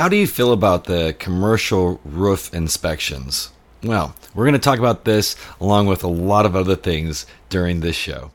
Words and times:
How 0.00 0.08
do 0.08 0.14
you 0.14 0.28
feel 0.28 0.52
about 0.52 0.84
the 0.84 1.16
commercial 1.18 2.00
roof 2.04 2.54
inspections? 2.54 3.50
Well, 3.82 4.14
we're 4.32 4.44
going 4.44 4.52
to 4.52 4.60
talk 4.60 4.78
about 4.78 5.04
this 5.04 5.34
along 5.60 5.88
with 5.88 6.04
a 6.04 6.06
lot 6.06 6.46
of 6.46 6.54
other 6.54 6.76
things 6.76 7.26
during 7.48 7.80
this 7.80 7.96
show. 7.96 8.30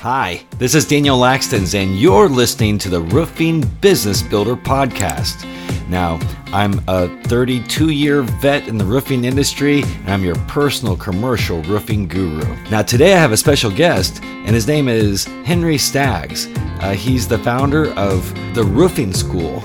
Hi, 0.00 0.46
this 0.56 0.74
is 0.74 0.86
Daniel 0.86 1.18
Laxtons, 1.18 1.74
and 1.74 2.00
you're 2.00 2.30
listening 2.30 2.78
to 2.78 2.88
the 2.88 3.02
Roofing 3.02 3.60
Business 3.82 4.22
Builder 4.22 4.56
Podcast. 4.56 5.44
Now, 5.88 6.18
I'm 6.46 6.80
a 6.88 7.08
32 7.24 7.90
year 7.90 8.22
vet 8.22 8.66
in 8.66 8.76
the 8.76 8.84
roofing 8.84 9.24
industry, 9.24 9.82
and 9.82 10.10
I'm 10.10 10.24
your 10.24 10.34
personal 10.46 10.96
commercial 10.96 11.62
roofing 11.62 12.08
guru. 12.08 12.44
Now, 12.70 12.82
today 12.82 13.14
I 13.14 13.18
have 13.18 13.32
a 13.32 13.36
special 13.36 13.70
guest, 13.70 14.22
and 14.22 14.48
his 14.48 14.66
name 14.66 14.88
is 14.88 15.24
Henry 15.44 15.78
Staggs. 15.78 16.48
Uh, 16.80 16.92
he's 16.92 17.28
the 17.28 17.38
founder 17.38 17.92
of 17.92 18.34
the 18.54 18.64
Roofing 18.64 19.12
School, 19.12 19.62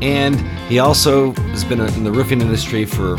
and 0.00 0.40
he 0.68 0.78
also 0.78 1.32
has 1.32 1.64
been 1.64 1.80
in 1.80 2.04
the 2.04 2.12
roofing 2.12 2.40
industry 2.40 2.84
for, 2.84 3.16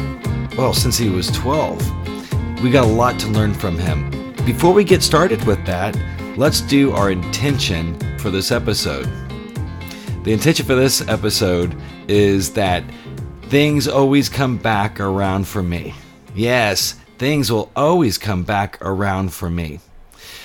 well, 0.57 0.73
since 0.73 0.97
he 0.97 1.09
was 1.09 1.27
12. 1.31 2.63
We 2.63 2.71
got 2.71 2.85
a 2.85 2.91
lot 2.91 3.19
to 3.19 3.27
learn 3.27 3.53
from 3.53 3.77
him. 3.77 4.09
Before 4.45 4.73
we 4.73 4.83
get 4.83 5.03
started 5.03 5.43
with 5.45 5.63
that, 5.65 5.97
let's 6.37 6.61
do 6.61 6.91
our 6.93 7.11
intention 7.11 7.97
for 8.17 8.29
this 8.29 8.51
episode. 8.51 9.09
The 10.23 10.31
intention 10.31 10.65
for 10.65 10.75
this 10.75 11.07
episode 11.07 11.75
is 12.11 12.51
that 12.53 12.83
things 13.43 13.87
always 13.87 14.27
come 14.27 14.57
back 14.57 14.99
around 14.99 15.47
for 15.47 15.63
me. 15.63 15.93
Yes, 16.35 16.93
things 17.17 17.49
will 17.49 17.71
always 17.73 18.17
come 18.17 18.43
back 18.43 18.77
around 18.81 19.31
for 19.31 19.49
me. 19.49 19.79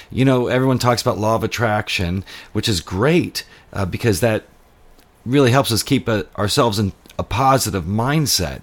You 0.09 0.25
know, 0.25 0.47
everyone 0.47 0.79
talks 0.79 1.03
about 1.03 1.19
law 1.19 1.35
of 1.35 1.43
attraction, 1.43 2.25
which 2.53 2.69
is 2.69 2.81
great 2.81 3.45
uh, 3.73 3.85
because 3.85 4.21
that 4.21 4.45
really 5.25 5.51
helps 5.51 5.73
us 5.73 5.83
keep 5.83 6.07
a, 6.07 6.27
ourselves 6.39 6.79
in 6.79 6.93
a 7.19 7.25
positive 7.25 7.85
mindset. 7.85 8.63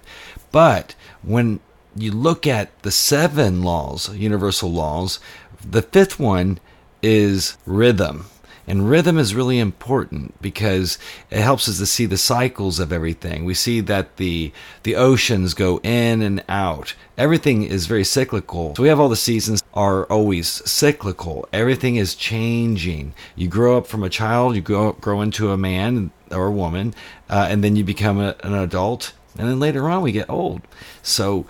But 0.50 0.94
when 1.22 1.60
you 1.94 2.10
look 2.10 2.46
at 2.46 2.70
the 2.82 2.90
seven 2.90 3.62
laws, 3.62 4.14
universal 4.16 4.72
laws, 4.72 5.20
the 5.62 5.82
fifth 5.82 6.18
one 6.18 6.58
is 7.02 7.58
rhythm. 7.66 8.26
And 8.66 8.88
rhythm 8.88 9.18
is 9.18 9.34
really 9.34 9.58
important 9.58 10.40
because 10.40 10.98
it 11.30 11.40
helps 11.40 11.68
us 11.68 11.78
to 11.78 11.86
see 11.86 12.06
the 12.06 12.16
cycles 12.16 12.78
of 12.78 12.92
everything. 12.92 13.44
We 13.44 13.54
see 13.54 13.80
that 13.80 14.16
the 14.16 14.52
the 14.84 14.96
oceans 14.96 15.52
go 15.54 15.80
in 15.82 16.22
and 16.22 16.42
out. 16.48 16.94
Everything 17.18 17.62
is 17.62 17.86
very 17.86 18.04
cyclical. 18.04 18.74
So 18.74 18.82
we 18.82 18.88
have 18.88 18.98
all 18.98 19.08
the 19.08 19.16
seasons 19.16 19.62
are 19.74 20.04
always 20.06 20.48
cyclical. 20.68 21.46
Everything 21.52 21.96
is 21.96 22.14
changing. 22.14 23.14
You 23.36 23.48
grow 23.48 23.76
up 23.76 23.86
from 23.86 24.02
a 24.02 24.10
child, 24.10 24.56
you 24.56 24.62
grow 24.62 24.92
grow 24.92 25.20
into 25.20 25.50
a 25.50 25.58
man 25.58 26.10
or 26.30 26.46
a 26.46 26.52
woman, 26.52 26.94
uh, 27.28 27.46
and 27.50 27.62
then 27.62 27.76
you 27.76 27.84
become 27.84 28.18
a, 28.18 28.34
an 28.42 28.54
adult, 28.54 29.12
and 29.38 29.48
then 29.48 29.60
later 29.60 29.90
on 29.90 30.02
we 30.02 30.12
get 30.12 30.30
old. 30.30 30.62
So 31.02 31.46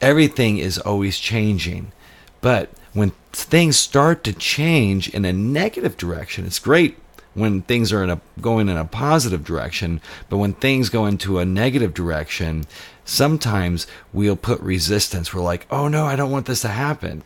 everything 0.00 0.58
is 0.58 0.78
always 0.78 1.18
changing. 1.18 1.92
But 2.40 2.70
when 2.96 3.12
things 3.30 3.76
start 3.76 4.24
to 4.24 4.32
change 4.32 5.10
in 5.10 5.26
a 5.26 5.32
negative 5.32 5.98
direction, 5.98 6.46
it's 6.46 6.58
great 6.58 6.96
when 7.34 7.60
things 7.60 7.92
are 7.92 8.02
in 8.02 8.08
a, 8.08 8.18
going 8.40 8.70
in 8.70 8.76
a 8.78 8.86
positive 8.86 9.44
direction, 9.44 10.00
but 10.30 10.38
when 10.38 10.54
things 10.54 10.88
go 10.88 11.04
into 11.04 11.38
a 11.38 11.44
negative 11.44 11.92
direction, 11.92 12.64
sometimes 13.04 13.86
we'll 14.14 14.34
put 14.34 14.58
resistance. 14.60 15.34
We're 15.34 15.42
like, 15.42 15.66
oh 15.70 15.88
no, 15.88 16.06
I 16.06 16.16
don't 16.16 16.30
want 16.30 16.46
this 16.46 16.62
to 16.62 16.68
happen. 16.68 17.22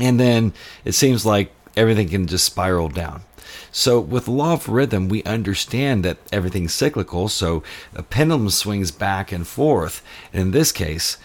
And 0.00 0.18
then 0.18 0.54
it 0.86 0.92
seems 0.92 1.26
like 1.26 1.52
everything 1.76 2.08
can 2.08 2.26
just 2.26 2.46
spiral 2.46 2.88
down. 2.88 3.22
So, 3.70 4.00
with 4.00 4.28
law 4.28 4.54
of 4.54 4.68
rhythm, 4.68 5.10
we 5.10 5.22
understand 5.24 6.04
that 6.04 6.18
everything's 6.32 6.72
cyclical, 6.72 7.28
so 7.28 7.62
a 7.94 8.02
pendulum 8.02 8.48
swings 8.48 8.90
back 8.90 9.30
and 9.30 9.46
forth. 9.46 10.02
And 10.32 10.40
in 10.40 10.50
this 10.52 10.72
case, 10.72 11.18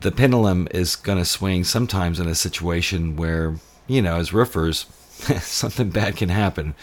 the 0.00 0.12
pendulum 0.12 0.68
is 0.70 0.96
going 0.96 1.18
to 1.18 1.24
swing 1.24 1.64
sometimes 1.64 2.20
in 2.20 2.28
a 2.28 2.34
situation 2.34 3.16
where, 3.16 3.56
you 3.86 4.02
know, 4.02 4.16
as 4.16 4.32
roofers, 4.32 4.86
something 5.40 5.90
bad 5.90 6.16
can 6.16 6.28
happen. 6.28 6.74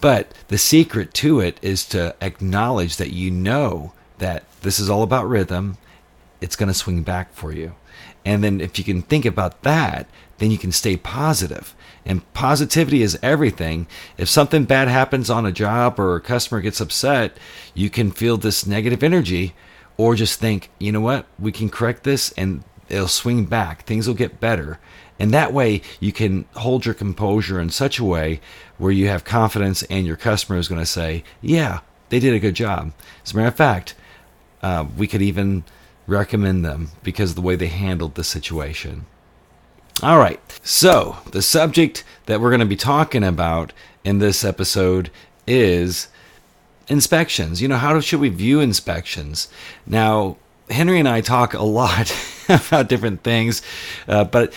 But 0.00 0.32
the 0.48 0.58
secret 0.58 1.14
to 1.14 1.40
it 1.40 1.58
is 1.62 1.86
to 1.86 2.14
acknowledge 2.20 2.96
that 2.96 3.12
you 3.12 3.30
know 3.30 3.92
that 4.18 4.44
this 4.60 4.78
is 4.78 4.90
all 4.90 5.02
about 5.02 5.28
rhythm. 5.28 5.78
It's 6.40 6.56
going 6.56 6.68
to 6.68 6.74
swing 6.74 7.02
back 7.02 7.32
for 7.32 7.52
you. 7.52 7.74
And 8.24 8.44
then 8.44 8.60
if 8.60 8.78
you 8.78 8.84
can 8.84 9.02
think 9.02 9.24
about 9.24 9.62
that, 9.62 10.06
then 10.38 10.50
you 10.50 10.58
can 10.58 10.72
stay 10.72 10.96
positive. 10.96 11.74
And 12.04 12.30
positivity 12.34 13.02
is 13.02 13.18
everything. 13.22 13.86
If 14.18 14.28
something 14.28 14.64
bad 14.64 14.88
happens 14.88 15.30
on 15.30 15.46
a 15.46 15.52
job 15.52 15.98
or 15.98 16.16
a 16.16 16.20
customer 16.20 16.60
gets 16.60 16.80
upset, 16.80 17.36
you 17.72 17.88
can 17.88 18.10
feel 18.10 18.36
this 18.36 18.66
negative 18.66 19.02
energy 19.02 19.54
or 19.96 20.14
just 20.14 20.40
think, 20.40 20.70
you 20.78 20.92
know 20.92 21.00
what, 21.00 21.26
we 21.38 21.52
can 21.52 21.68
correct 21.68 22.04
this 22.04 22.32
and 22.32 22.64
it'll 22.88 23.08
swing 23.08 23.44
back. 23.44 23.84
Things 23.84 24.06
will 24.06 24.14
get 24.14 24.40
better. 24.40 24.78
And 25.18 25.32
that 25.32 25.52
way 25.52 25.82
you 26.00 26.12
can 26.12 26.44
hold 26.54 26.84
your 26.84 26.94
composure 26.94 27.60
in 27.60 27.70
such 27.70 27.98
a 27.98 28.04
way 28.04 28.40
where 28.78 28.92
you 28.92 29.08
have 29.08 29.24
confidence 29.24 29.82
and 29.84 30.06
your 30.06 30.16
customer 30.16 30.58
is 30.58 30.68
going 30.68 30.80
to 30.80 30.86
say, 30.86 31.22
yeah, 31.40 31.80
they 32.08 32.18
did 32.18 32.34
a 32.34 32.40
good 32.40 32.54
job. 32.54 32.92
As 33.24 33.32
a 33.32 33.36
matter 33.36 33.48
of 33.48 33.56
fact, 33.56 33.94
uh, 34.62 34.86
we 34.96 35.06
could 35.06 35.22
even 35.22 35.64
recommend 36.06 36.64
them 36.64 36.90
because 37.02 37.30
of 37.30 37.36
the 37.36 37.42
way 37.42 37.56
they 37.56 37.68
handled 37.68 38.14
the 38.14 38.24
situation. 38.24 39.06
All 40.02 40.18
right, 40.18 40.40
so 40.64 41.18
the 41.30 41.42
subject 41.42 42.02
that 42.26 42.40
we're 42.40 42.50
going 42.50 42.60
to 42.60 42.66
be 42.66 42.76
talking 42.76 43.22
about 43.22 43.72
in 44.02 44.18
this 44.18 44.44
episode 44.44 45.10
is 45.46 46.08
inspections. 46.88 47.62
You 47.62 47.68
know, 47.68 47.76
how 47.76 47.98
should 48.00 48.20
we 48.20 48.28
view 48.28 48.60
inspections? 48.60 49.48
Now, 49.86 50.36
Henry 50.70 50.98
and 50.98 51.08
I 51.08 51.20
talk 51.20 51.54
a 51.54 51.62
lot 51.62 52.14
about 52.48 52.88
different 52.88 53.22
things, 53.22 53.62
uh, 54.08 54.24
but 54.24 54.52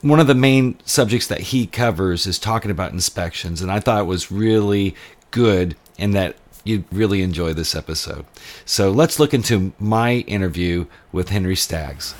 one 0.00 0.20
of 0.20 0.26
the 0.26 0.34
main 0.34 0.78
subjects 0.84 1.26
that 1.28 1.40
he 1.40 1.66
covers 1.66 2.26
is 2.26 2.38
talking 2.38 2.70
about 2.70 2.92
inspections, 2.92 3.62
and 3.62 3.70
I 3.70 3.80
thought 3.80 4.00
it 4.00 4.06
was 4.06 4.30
really 4.30 4.94
good 5.30 5.76
and 5.98 6.14
that 6.14 6.36
you'd 6.64 6.84
really 6.92 7.22
enjoy 7.22 7.52
this 7.52 7.74
episode. 7.74 8.24
So 8.64 8.90
let's 8.90 9.18
look 9.18 9.34
into 9.34 9.72
my 9.78 10.16
interview 10.26 10.86
with 11.12 11.28
Henry 11.28 11.56
Staggs. 11.56 12.14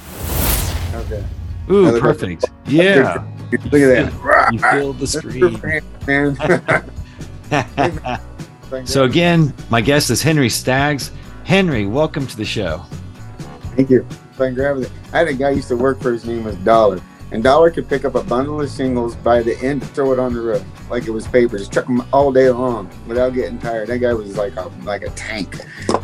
Okay. 0.92 1.24
Ooh, 1.70 1.98
perfect. 1.98 2.44
Yeah. 2.66 3.24
Look 3.50 3.64
at 3.64 3.70
that. 3.70 4.52
You 4.52 4.58
feel 4.58 4.92
the 4.92 5.06
screen. 5.06 5.82
Man. 6.06 6.36
So 8.84 9.04
again, 9.04 9.54
my 9.70 9.80
guest 9.80 10.10
is 10.10 10.22
Henry 10.22 10.48
Staggs. 10.48 11.10
Henry, 11.44 11.86
welcome 11.86 12.26
to 12.26 12.36
the 12.36 12.44
show. 12.44 12.84
Thank 13.76 13.90
you. 13.90 14.06
Fine 14.32 14.54
gravity. 14.54 14.90
I 15.12 15.18
had 15.18 15.28
a 15.28 15.34
guy 15.34 15.50
used 15.50 15.68
to 15.68 15.76
work 15.76 16.00
for 16.00 16.12
his 16.12 16.24
name 16.24 16.44
was 16.44 16.56
Dollar. 16.56 17.00
And 17.30 17.42
Dollar 17.42 17.70
could 17.70 17.88
pick 17.88 18.04
up 18.04 18.14
a 18.14 18.22
bundle 18.22 18.60
of 18.60 18.70
shingles 18.70 19.16
by 19.16 19.42
the 19.42 19.56
end 19.58 19.82
and 19.82 19.90
throw 19.90 20.12
it 20.12 20.18
on 20.18 20.34
the 20.34 20.40
roof 20.40 20.64
like 20.90 21.06
it 21.06 21.10
was 21.10 21.26
paper. 21.26 21.58
Just 21.58 21.72
chuck 21.72 21.86
them 21.86 22.06
all 22.12 22.32
day 22.32 22.50
long 22.50 22.88
without 23.06 23.34
getting 23.34 23.58
tired. 23.58 23.88
That 23.88 23.98
guy 23.98 24.14
was 24.14 24.36
like 24.36 24.56
a 24.56 24.70
like 24.84 25.02
a 25.02 25.10
tank. 25.10 25.56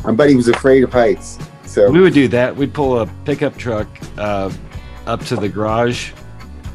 My 0.05 0.13
buddy 0.13 0.35
was 0.35 0.49
afraid 0.49 0.83
of 0.83 0.93
heights. 0.93 1.39
So 1.67 1.91
We 1.91 2.01
would 2.01 2.15
do 2.15 2.27
that. 2.29 2.57
We'd 2.57 2.75
pull 2.75 3.01
a 3.01 3.07
pickup 3.25 3.57
truck 3.57 3.87
uh, 4.19 4.51
up 5.07 5.25
to 5.27 5.37
the 5.37 5.49
garage, 5.49 6.13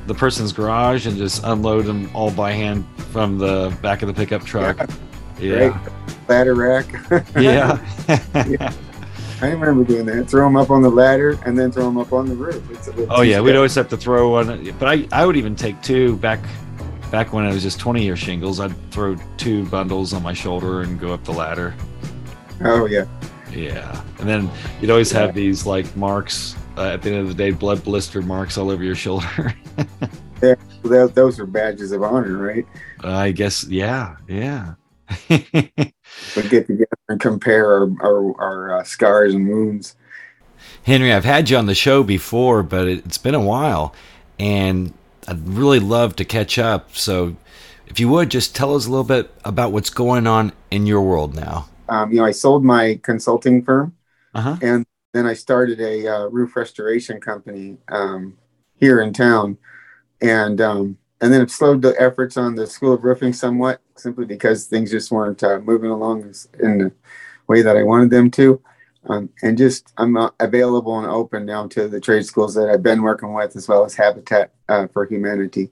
the 0.08 0.16
person's 0.16 0.54
garage, 0.54 1.06
and 1.06 1.18
just 1.18 1.44
unload 1.44 1.86
them 1.86 2.10
all 2.14 2.32
by 2.32 2.54
hand 2.54 2.86
from 3.12 3.38
the 3.38 3.78
back 3.82 4.02
of 4.04 4.08
the 4.08 4.14
pickup 4.14 4.46
truck. 4.46 4.78
great 4.78 5.05
Yeah. 5.40 5.80
ladder 6.28 6.56
rack. 6.56 6.86
Yeah. 7.40 7.80
I 9.42 9.52
remember 9.52 9.84
doing 9.84 10.06
that. 10.06 10.30
Throw 10.30 10.46
them 10.46 10.56
up 10.56 10.70
on 10.72 10.82
the 10.82 10.90
ladder 10.90 11.38
and 11.46 11.58
then 11.58 11.72
throw 11.72 11.84
them 11.84 11.98
up 11.98 12.14
on 12.14 12.28
the 12.28 12.36
roof. 12.36 12.64
It's 12.72 12.88
a 12.88 13.08
oh 13.10 13.22
yeah, 13.22 13.42
we'd 13.42 13.56
always 13.56 13.76
have 13.76 13.90
to 13.90 13.98
throw 13.98 14.30
one, 14.32 14.72
but 14.80 14.88
I, 14.88 15.08
I 15.12 15.26
would 15.26 15.36
even 15.36 15.56
take 15.56 15.82
two 15.82 16.16
back 16.18 16.40
back 17.12 17.34
when 17.34 17.46
I 17.46 17.54
was 17.54 17.62
just 17.62 17.80
20 17.80 18.02
year 18.04 18.16
shingles. 18.16 18.60
I'd 18.60 18.74
throw 18.92 19.18
two 19.38 19.66
bundles 19.66 20.14
on 20.14 20.24
my 20.24 20.34
shoulder 20.34 20.82
and 20.82 21.00
go 21.00 21.14
up 21.14 21.24
the 21.26 21.34
ladder. 21.34 21.76
Oh 22.64 22.86
yeah. 22.86 23.06
Yeah, 23.52 24.02
and 24.20 24.28
then 24.28 24.50
you'd 24.82 24.92
always 24.92 25.12
have 25.12 25.34
these 25.34 25.66
like 25.66 25.96
marks 25.96 26.56
uh, 26.78 26.90
at 26.94 27.02
the 27.02 27.12
end 27.12 27.20
of 27.20 27.28
the 27.28 27.34
day, 27.34 27.52
blood 27.52 27.84
blister 27.84 28.22
marks 28.22 28.58
all 28.58 28.70
over 28.70 28.84
your 28.84 28.96
shoulder. 28.96 29.56
Well, 30.42 30.58
that, 30.84 31.16
those 31.16 31.40
are 31.40 31.46
badges 31.46 31.92
of 31.92 32.04
honor, 32.04 32.38
right? 32.38 32.66
I 33.00 33.32
guess, 33.32 33.66
yeah, 33.68 34.18
yeah. 34.28 34.76
We 35.30 36.42
get 36.50 36.68
together 36.68 36.88
and 37.10 37.20
compare 37.20 37.72
our 37.72 37.90
our, 38.02 38.42
our 38.42 38.80
uh, 38.80 38.84
scars 38.84 39.34
and 39.34 39.48
wounds. 39.48 39.96
Henry, 40.84 41.14
I've 41.14 41.26
had 41.26 41.50
you 41.50 41.58
on 41.58 41.66
the 41.66 41.76
show 41.76 42.04
before, 42.04 42.64
but 42.64 42.88
it, 42.88 43.06
it's 43.06 43.18
been 43.18 43.36
a 43.36 43.42
while, 43.42 43.94
and 44.40 44.94
I'd 45.28 45.48
really 45.48 45.80
love 45.80 46.16
to 46.18 46.26
catch 46.26 46.58
up. 46.58 46.96
So, 46.96 47.36
if 47.88 48.00
you 48.00 48.10
would, 48.10 48.30
just 48.30 48.56
tell 48.56 48.76
us 48.76 48.86
a 48.86 48.90
little 48.90 49.04
bit 49.06 49.32
about 49.44 49.72
what's 49.72 49.90
going 49.90 50.28
on 50.28 50.54
in 50.72 50.86
your 50.88 51.02
world 51.02 51.36
now. 51.36 51.68
Um, 51.90 52.12
you 52.12 52.18
know, 52.18 52.26
I 52.26 52.32
sold 52.32 52.64
my 52.64 53.00
consulting 53.04 53.64
firm, 53.64 53.96
Uh 54.34 54.42
huh. 54.42 54.58
and 54.62 54.86
then 55.14 55.26
I 55.26 55.34
started 55.34 55.80
a 55.80 56.08
uh, 56.08 56.26
roof 56.28 56.56
restoration 56.56 57.20
company 57.22 57.78
um, 57.90 58.38
here 58.76 59.02
in 59.02 59.14
town, 59.14 59.58
and 60.22 60.60
um, 60.62 60.98
and 61.22 61.32
then 61.32 61.42
it 61.42 61.52
slowed 61.52 61.82
the 61.82 62.00
efforts 62.00 62.38
on 62.38 62.56
the 62.56 62.68
School 62.68 62.94
of 62.94 63.04
Roofing 63.04 63.34
somewhat, 63.34 63.82
simply 63.96 64.26
because 64.26 64.66
things 64.66 64.92
just 64.92 65.12
weren't 65.12 65.44
uh, 65.44 65.60
moving 65.60 65.90
along 65.90 66.34
in 66.60 66.78
the 66.78 66.92
way 67.48 67.62
that 67.62 67.78
I 67.78 67.84
wanted 67.84 68.10
them 68.10 68.30
to. 68.32 68.62
Um, 69.08 69.30
and 69.44 69.58
just 69.58 69.94
I'm 69.98 70.18
uh, 70.18 70.32
available 70.40 70.98
and 70.98 71.08
open 71.08 71.46
now 71.46 71.68
to 71.68 71.88
the 71.88 72.02
trade 72.02 72.26
schools 72.26 72.56
that 72.56 72.70
I've 72.70 72.84
been 72.84 73.04
working 73.04 73.34
with, 73.34 73.56
as 73.56 73.68
well 73.68 73.86
as 73.86 73.94
Habitat 73.94 74.52
uh, 74.68 74.88
for 74.88 75.06
Humanity, 75.06 75.70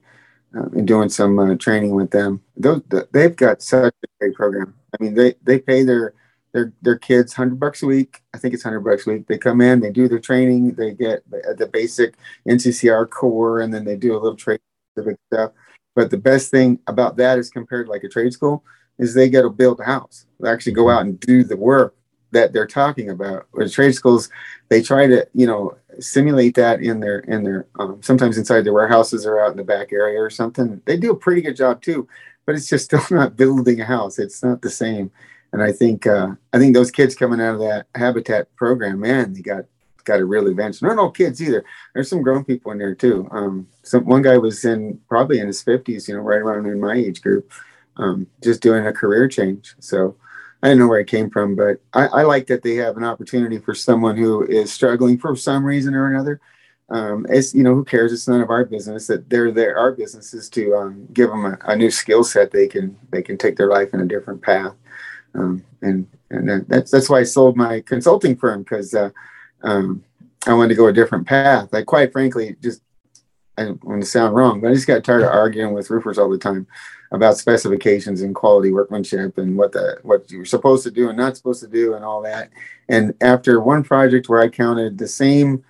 uh, 0.56 0.66
and 0.66 0.86
doing 0.86 1.08
some 1.08 1.38
uh, 1.38 1.56
training 1.56 1.94
with 1.94 2.10
them. 2.10 2.42
Those, 2.56 2.82
they've 3.12 3.34
got 3.34 3.60
such 3.60 3.94
a 4.02 4.06
great 4.20 4.34
program. 4.34 4.74
I 4.92 5.02
mean, 5.02 5.14
they 5.14 5.34
they 5.42 5.58
pay 5.58 5.82
their 5.82 6.14
their 6.52 6.72
their 6.80 6.96
kids 6.96 7.32
hundred 7.32 7.58
bucks 7.58 7.82
a 7.82 7.86
week. 7.86 8.22
I 8.32 8.38
think 8.38 8.54
it's 8.54 8.62
hundred 8.62 8.80
bucks 8.80 9.06
a 9.06 9.10
week. 9.10 9.26
They 9.26 9.36
come 9.36 9.60
in, 9.60 9.80
they 9.80 9.90
do 9.90 10.08
their 10.08 10.20
training, 10.20 10.74
they 10.74 10.92
get 10.92 11.28
the, 11.28 11.56
the 11.58 11.66
basic 11.66 12.14
NCCER 12.48 13.10
core, 13.10 13.60
and 13.60 13.74
then 13.74 13.84
they 13.84 13.96
do 13.96 14.12
a 14.12 14.20
little 14.20 14.36
trade 14.36 14.60
specific 14.94 15.18
stuff. 15.32 15.52
But 15.94 16.10
the 16.10 16.18
best 16.18 16.50
thing 16.50 16.80
about 16.86 17.16
that 17.18 17.38
is 17.38 17.50
compared 17.50 17.86
to 17.86 17.92
like 17.92 18.04
a 18.04 18.08
trade 18.08 18.32
school 18.32 18.64
is 18.98 19.14
they 19.14 19.28
get 19.28 19.42
to 19.42 19.50
build 19.50 19.80
a 19.80 19.84
house. 19.84 20.26
They 20.40 20.48
actually 20.50 20.72
go 20.72 20.90
out 20.90 21.02
and 21.02 21.18
do 21.20 21.44
the 21.44 21.56
work 21.56 21.94
that 22.32 22.52
they're 22.52 22.66
talking 22.66 23.10
about. 23.10 23.46
With 23.52 23.72
trade 23.72 23.94
schools, 23.94 24.28
they 24.68 24.82
try 24.82 25.06
to 25.06 25.26
you 25.34 25.46
know 25.46 25.76
simulate 26.00 26.54
that 26.56 26.80
in 26.80 27.00
their 27.00 27.20
in 27.20 27.44
their 27.44 27.66
um, 27.78 28.00
sometimes 28.02 28.36
inside 28.38 28.62
their 28.62 28.72
warehouses 28.72 29.26
or 29.26 29.40
out 29.40 29.52
in 29.52 29.56
the 29.56 29.64
back 29.64 29.92
area 29.92 30.20
or 30.20 30.30
something. 30.30 30.80
They 30.84 30.96
do 30.96 31.12
a 31.12 31.16
pretty 31.16 31.42
good 31.42 31.56
job 31.56 31.82
too, 31.82 32.08
but 32.46 32.54
it's 32.54 32.68
just 32.68 32.84
still 32.86 33.04
not 33.10 33.36
building 33.36 33.80
a 33.80 33.84
house. 33.84 34.18
It's 34.18 34.42
not 34.42 34.62
the 34.62 34.70
same. 34.70 35.10
And 35.52 35.62
I 35.62 35.70
think 35.70 36.06
uh, 36.06 36.32
I 36.52 36.58
think 36.58 36.74
those 36.74 36.90
kids 36.90 37.14
coming 37.14 37.40
out 37.40 37.54
of 37.54 37.60
that 37.60 37.86
habitat 37.94 38.54
program, 38.56 39.00
man, 39.00 39.32
they 39.32 39.40
got 39.40 39.66
got 40.04 40.20
a 40.20 40.24
real 40.24 40.46
advantage. 40.46 40.82
Not 40.82 40.98
all 40.98 41.10
kids 41.10 41.42
either. 41.42 41.64
There's 41.92 42.08
some 42.08 42.22
grown 42.22 42.44
people 42.44 42.72
in 42.72 42.78
there 42.78 42.94
too. 42.94 43.28
Um, 43.30 43.66
some 43.82 44.04
one 44.04 44.22
guy 44.22 44.38
was 44.38 44.64
in 44.64 45.00
probably 45.08 45.40
in 45.40 45.46
his 45.46 45.62
50s, 45.62 46.08
you 46.08 46.14
know, 46.14 46.20
right 46.20 46.40
around 46.40 46.66
in 46.66 46.80
my 46.80 46.94
age 46.94 47.22
group, 47.22 47.50
um, 47.96 48.26
just 48.42 48.62
doing 48.62 48.86
a 48.86 48.92
career 48.92 49.28
change. 49.28 49.74
So 49.80 50.16
I 50.62 50.68
don't 50.68 50.78
know 50.78 50.88
where 50.88 51.00
it 51.00 51.08
came 51.08 51.28
from, 51.30 51.56
but 51.56 51.80
I, 51.92 52.06
I, 52.06 52.22
like 52.22 52.46
that 52.46 52.62
they 52.62 52.76
have 52.76 52.96
an 52.96 53.04
opportunity 53.04 53.58
for 53.58 53.74
someone 53.74 54.16
who 54.16 54.46
is 54.46 54.72
struggling 54.72 55.18
for 55.18 55.36
some 55.36 55.62
reason 55.64 55.94
or 55.94 56.06
another. 56.06 56.40
Um, 56.88 57.26
it's 57.28 57.54
you 57.54 57.62
know 57.62 57.74
who 57.74 57.84
cares? 57.84 58.12
It's 58.12 58.28
none 58.28 58.40
of 58.40 58.50
our 58.50 58.64
business. 58.64 59.06
That 59.06 59.28
they're 59.28 59.50
there. 59.50 59.76
Our 59.78 59.92
business 59.92 60.32
is 60.34 60.48
to 60.50 60.74
um, 60.74 61.06
give 61.12 61.30
them 61.30 61.44
a, 61.44 61.58
a, 61.64 61.76
new 61.76 61.90
skill 61.90 62.24
set. 62.24 62.50
They 62.50 62.66
can 62.66 62.96
they 63.10 63.22
can 63.22 63.38
take 63.38 63.56
their 63.56 63.70
life 63.70 63.94
in 63.94 64.00
a 64.00 64.06
different 64.06 64.42
path, 64.42 64.74
um, 65.34 65.64
and 65.80 66.06
and 66.30 66.66
that's 66.68 66.90
that's 66.90 67.08
why 67.08 67.20
I 67.20 67.24
sold 67.24 67.56
my 67.56 67.80
consulting 67.80 68.36
firm 68.36 68.62
because 68.62 68.94
uh, 68.94 69.10
um, 69.64 70.04
I 70.46 70.54
wanted 70.54 70.70
to 70.70 70.74
go 70.76 70.86
a 70.86 70.92
different 70.92 71.26
path. 71.26 71.72
Like 71.72 71.86
quite 71.86 72.12
frankly, 72.12 72.56
just 72.62 72.82
I 73.56 73.64
don't 73.64 73.84
want 73.84 74.02
to 74.02 74.06
sound 74.06 74.34
wrong, 74.34 74.60
but 74.60 74.70
I 74.70 74.74
just 74.74 74.86
got 74.86 75.04
tired 75.04 75.22
of 75.22 75.30
arguing 75.30 75.74
with 75.74 75.90
roofers 75.90 76.18
all 76.18 76.28
the 76.28 76.38
time 76.38 76.66
about 77.12 77.38
specifications 77.38 78.22
and 78.22 78.34
quality 78.34 78.72
workmanship 78.72 79.38
and 79.38 79.56
what 79.56 79.72
the 79.72 79.98
what 80.02 80.30
you're 80.30 80.44
supposed 80.44 80.82
to 80.84 80.90
do 80.90 81.08
and 81.08 81.16
not 81.16 81.36
supposed 81.36 81.62
to 81.62 81.68
do 81.68 81.94
and 81.94 82.04
all 82.04 82.22
that. 82.22 82.50
And 82.88 83.14
after 83.20 83.60
one 83.60 83.84
project 83.84 84.28
where 84.28 84.40
I 84.40 84.48
counted 84.48 84.98
the 84.98 85.08
same 85.08 85.64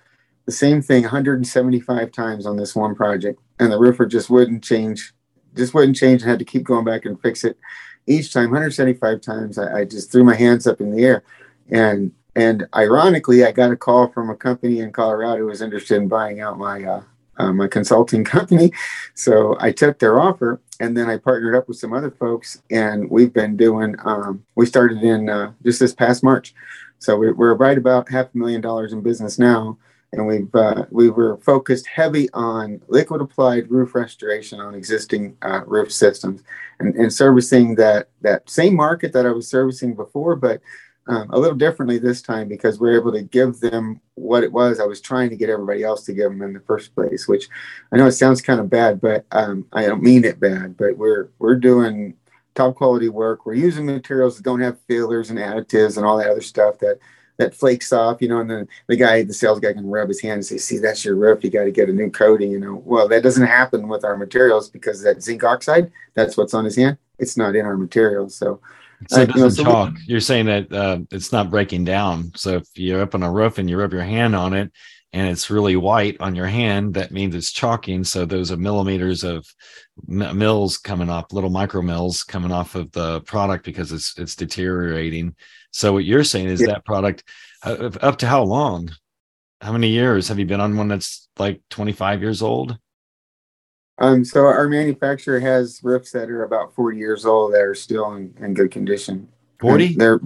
the 0.45 0.51
same 0.51 0.81
thing 0.81 1.03
175 1.03 2.11
times 2.11 2.45
on 2.45 2.55
this 2.57 2.75
one 2.75 2.95
project, 2.95 3.39
and 3.59 3.71
the 3.71 3.79
roofer 3.79 4.05
just 4.05 4.29
wouldn't 4.29 4.63
change, 4.63 5.13
just 5.55 5.73
wouldn't 5.73 5.97
change, 5.97 6.21
and 6.21 6.29
had 6.29 6.39
to 6.39 6.45
keep 6.45 6.63
going 6.63 6.85
back 6.85 7.05
and 7.05 7.19
fix 7.19 7.43
it 7.43 7.57
each 8.05 8.31
time 8.31 8.51
175 8.51 9.21
times. 9.21 9.57
I, 9.57 9.79
I 9.79 9.85
just 9.85 10.11
threw 10.11 10.23
my 10.23 10.35
hands 10.35 10.67
up 10.67 10.81
in 10.81 10.95
the 10.95 11.03
air, 11.03 11.23
and 11.69 12.11
and 12.35 12.67
ironically, 12.75 13.45
I 13.45 13.51
got 13.51 13.71
a 13.71 13.77
call 13.77 14.09
from 14.09 14.29
a 14.29 14.35
company 14.35 14.79
in 14.79 14.91
Colorado 14.91 15.41
who 15.41 15.45
was 15.47 15.61
interested 15.61 15.97
in 15.97 16.07
buying 16.07 16.41
out 16.41 16.57
my 16.57 16.83
uh, 16.83 17.01
uh, 17.37 17.53
my 17.53 17.67
consulting 17.67 18.23
company. 18.35 18.71
So 19.13 19.57
I 19.59 19.71
took 19.71 19.99
their 19.99 20.19
offer 20.19 20.61
and 20.79 20.95
then 20.95 21.09
I 21.09 21.17
partnered 21.17 21.55
up 21.55 21.67
with 21.67 21.77
some 21.77 21.93
other 21.93 22.11
folks 22.11 22.61
and 22.69 23.09
we've 23.09 23.33
been 23.33 23.57
doing, 23.57 23.95
um, 24.03 24.45
we 24.55 24.65
started 24.65 25.03
in 25.03 25.29
uh, 25.29 25.51
just 25.63 25.79
this 25.79 25.93
past 25.93 26.23
March. 26.23 26.53
So 26.99 27.17
we're, 27.17 27.33
we're, 27.33 27.53
right 27.55 27.77
about 27.77 28.09
half 28.09 28.33
a 28.33 28.37
million 28.37 28.61
dollars 28.61 28.93
in 28.93 29.01
business 29.01 29.37
now. 29.37 29.77
And 30.13 30.25
we've, 30.25 30.53
uh, 30.55 30.85
we 30.91 31.09
were 31.09 31.37
focused 31.37 31.87
heavy 31.87 32.29
on 32.31 32.81
liquid 32.87 33.19
applied 33.19 33.69
roof 33.69 33.95
restoration 33.95 34.61
on 34.61 34.73
existing 34.73 35.35
uh, 35.41 35.61
roof 35.65 35.91
systems 35.91 36.41
and, 36.79 36.95
and 36.95 37.11
servicing 37.11 37.75
that, 37.75 38.09
that 38.21 38.49
same 38.49 38.75
market 38.75 39.11
that 39.11 39.25
I 39.25 39.31
was 39.31 39.49
servicing 39.49 39.93
before, 39.93 40.37
but 40.37 40.61
um, 41.07 41.29
a 41.29 41.39
little 41.39 41.57
differently 41.57 41.99
this 41.99 42.21
time 42.21 42.47
because 42.47 42.79
we're 42.79 42.99
able 42.99 43.11
to 43.11 43.21
give 43.21 43.59
them 43.59 44.01
what 44.15 44.43
it 44.43 44.51
was 44.51 44.79
I 44.79 44.85
was 44.85 45.01
trying 45.01 45.29
to 45.29 45.35
get 45.35 45.49
everybody 45.49 45.83
else 45.83 46.03
to 46.05 46.13
give 46.13 46.31
them 46.31 46.41
in 46.41 46.53
the 46.53 46.59
first 46.61 46.95
place. 46.95 47.27
Which 47.27 47.47
I 47.91 47.97
know 47.97 48.07
it 48.07 48.13
sounds 48.13 48.41
kind 48.41 48.59
of 48.59 48.69
bad, 48.69 49.01
but 49.01 49.25
um, 49.31 49.67
I 49.73 49.85
don't 49.85 50.03
mean 50.03 50.25
it 50.25 50.39
bad. 50.39 50.77
But 50.77 50.97
we're 50.97 51.29
we're 51.39 51.55
doing 51.55 52.15
top 52.55 52.75
quality 52.75 53.09
work. 53.09 53.45
We're 53.45 53.53
using 53.53 53.85
materials 53.85 54.37
that 54.37 54.43
don't 54.43 54.61
have 54.61 54.79
fillers 54.87 55.29
and 55.29 55.37
additives 55.37 55.97
and 55.97 56.05
all 56.05 56.17
that 56.17 56.29
other 56.29 56.41
stuff 56.41 56.79
that 56.79 56.99
that 57.37 57.53
flakes 57.53 57.91
off, 57.91 58.21
you 58.21 58.29
know, 58.29 58.39
and 58.39 58.49
then 58.49 58.67
the 58.87 58.95
guy, 58.95 59.23
the 59.23 59.33
sales 59.33 59.59
guy 59.59 59.73
can 59.73 59.85
rub 59.89 60.07
his 60.07 60.21
hand 60.21 60.35
and 60.35 60.45
say, 60.45 60.57
see, 60.57 60.77
that's 60.77 61.03
your 61.03 61.15
roof. 61.15 61.43
You 61.43 61.49
got 61.49 61.65
to 61.65 61.71
get 61.71 61.89
a 61.89 61.93
new 61.93 62.09
coating, 62.09 62.49
you 62.49 62.59
know. 62.59 62.81
Well, 62.85 63.09
that 63.09 63.23
doesn't 63.23 63.45
happen 63.45 63.89
with 63.89 64.05
our 64.05 64.15
materials 64.15 64.69
because 64.69 65.03
that 65.03 65.21
zinc 65.21 65.43
oxide, 65.43 65.91
that's 66.13 66.37
what's 66.37 66.53
on 66.53 66.63
his 66.63 66.77
hand. 66.77 66.97
It's 67.19 67.35
not 67.35 67.55
in 67.55 67.65
our 67.65 67.75
materials. 67.75 68.35
So 68.35 68.61
so 69.09 69.21
it 69.21 69.29
doesn't 69.29 69.65
you 69.65 69.71
know, 69.71 69.71
chalk. 69.71 69.93
You're 70.05 70.19
saying 70.19 70.45
that 70.47 70.71
uh, 70.71 70.99
it's 71.11 71.31
not 71.31 71.51
breaking 71.51 71.85
down. 71.85 72.31
So 72.35 72.57
if 72.57 72.67
you're 72.75 73.01
up 73.01 73.15
on 73.15 73.23
a 73.23 73.31
roof 73.31 73.57
and 73.57 73.69
you 73.69 73.77
rub 73.77 73.93
your 73.93 74.03
hand 74.03 74.35
on 74.35 74.53
it 74.53 74.71
and 75.13 75.29
it's 75.29 75.49
really 75.49 75.75
white 75.75 76.17
on 76.19 76.35
your 76.35 76.47
hand, 76.47 76.93
that 76.95 77.11
means 77.11 77.35
it's 77.35 77.51
chalking. 77.51 78.03
So 78.03 78.25
those 78.25 78.51
are 78.51 78.57
millimeters 78.57 79.23
of 79.23 79.45
mills 80.07 80.77
coming 80.77 81.09
off, 81.09 81.31
little 81.31 81.49
micro 81.49 81.81
mills 81.81 82.23
coming 82.23 82.51
off 82.51 82.75
of 82.75 82.91
the 82.91 83.21
product 83.21 83.65
because 83.65 83.91
it's 83.91 84.17
it's 84.17 84.35
deteriorating. 84.35 85.35
So 85.71 85.93
what 85.93 86.05
you're 86.05 86.23
saying 86.23 86.47
is 86.47 86.61
yeah. 86.61 86.67
that 86.67 86.85
product 86.85 87.23
uh, 87.63 87.91
up 88.01 88.17
to 88.19 88.27
how 88.27 88.43
long? 88.43 88.91
How 89.61 89.71
many 89.71 89.89
years 89.89 90.27
have 90.27 90.37
you 90.37 90.45
been 90.45 90.61
on 90.61 90.77
one 90.77 90.89
that's 90.89 91.27
like 91.37 91.61
25 91.69 92.21
years 92.21 92.41
old? 92.41 92.77
Um, 93.97 94.25
so 94.25 94.45
our 94.45 94.67
manufacturer 94.67 95.39
has 95.39 95.79
roofs 95.83 96.11
that 96.11 96.29
are 96.29 96.43
about 96.43 96.75
40 96.75 96.97
years 96.97 97.25
old 97.25 97.53
that 97.53 97.61
are 97.61 97.75
still 97.75 98.13
in, 98.13 98.33
in 98.39 98.53
good 98.53 98.71
condition. 98.71 99.29
40? 99.59 99.95
they're 99.95 100.19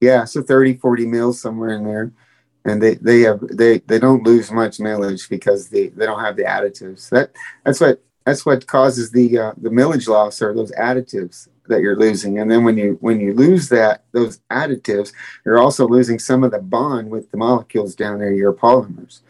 yeah, 0.00 0.24
so 0.24 0.42
30, 0.42 0.78
40 0.78 1.06
mils 1.06 1.40
somewhere 1.40 1.70
in 1.70 1.84
there. 1.84 2.12
And 2.64 2.82
they, 2.82 2.94
they 2.96 3.20
have 3.20 3.40
they, 3.40 3.78
they 3.78 3.98
don't 3.98 4.24
lose 4.24 4.50
much 4.50 4.78
millage 4.78 5.28
because 5.28 5.68
they, 5.68 5.88
they 5.88 6.06
don't 6.06 6.20
have 6.20 6.36
the 6.36 6.44
additives. 6.44 7.08
That 7.10 7.32
that's 7.64 7.80
what 7.80 8.02
that's 8.24 8.46
what 8.46 8.66
causes 8.66 9.10
the 9.10 9.38
uh, 9.38 9.52
the 9.56 9.68
millage 9.68 10.08
loss 10.08 10.40
or 10.40 10.54
those 10.54 10.70
additives 10.72 11.48
that 11.68 11.80
you're 11.80 11.98
losing. 11.98 12.38
And 12.38 12.48
then 12.48 12.62
when 12.62 12.76
you 12.78 12.98
when 13.00 13.20
you 13.20 13.34
lose 13.34 13.68
that 13.70 14.04
those 14.12 14.38
additives, 14.50 15.12
you're 15.44 15.58
also 15.58 15.88
losing 15.88 16.20
some 16.20 16.44
of 16.44 16.52
the 16.52 16.60
bond 16.60 17.10
with 17.10 17.32
the 17.32 17.36
molecules 17.36 17.96
down 17.96 18.20
there, 18.20 18.32
your 18.32 18.52
polymers 18.52 19.22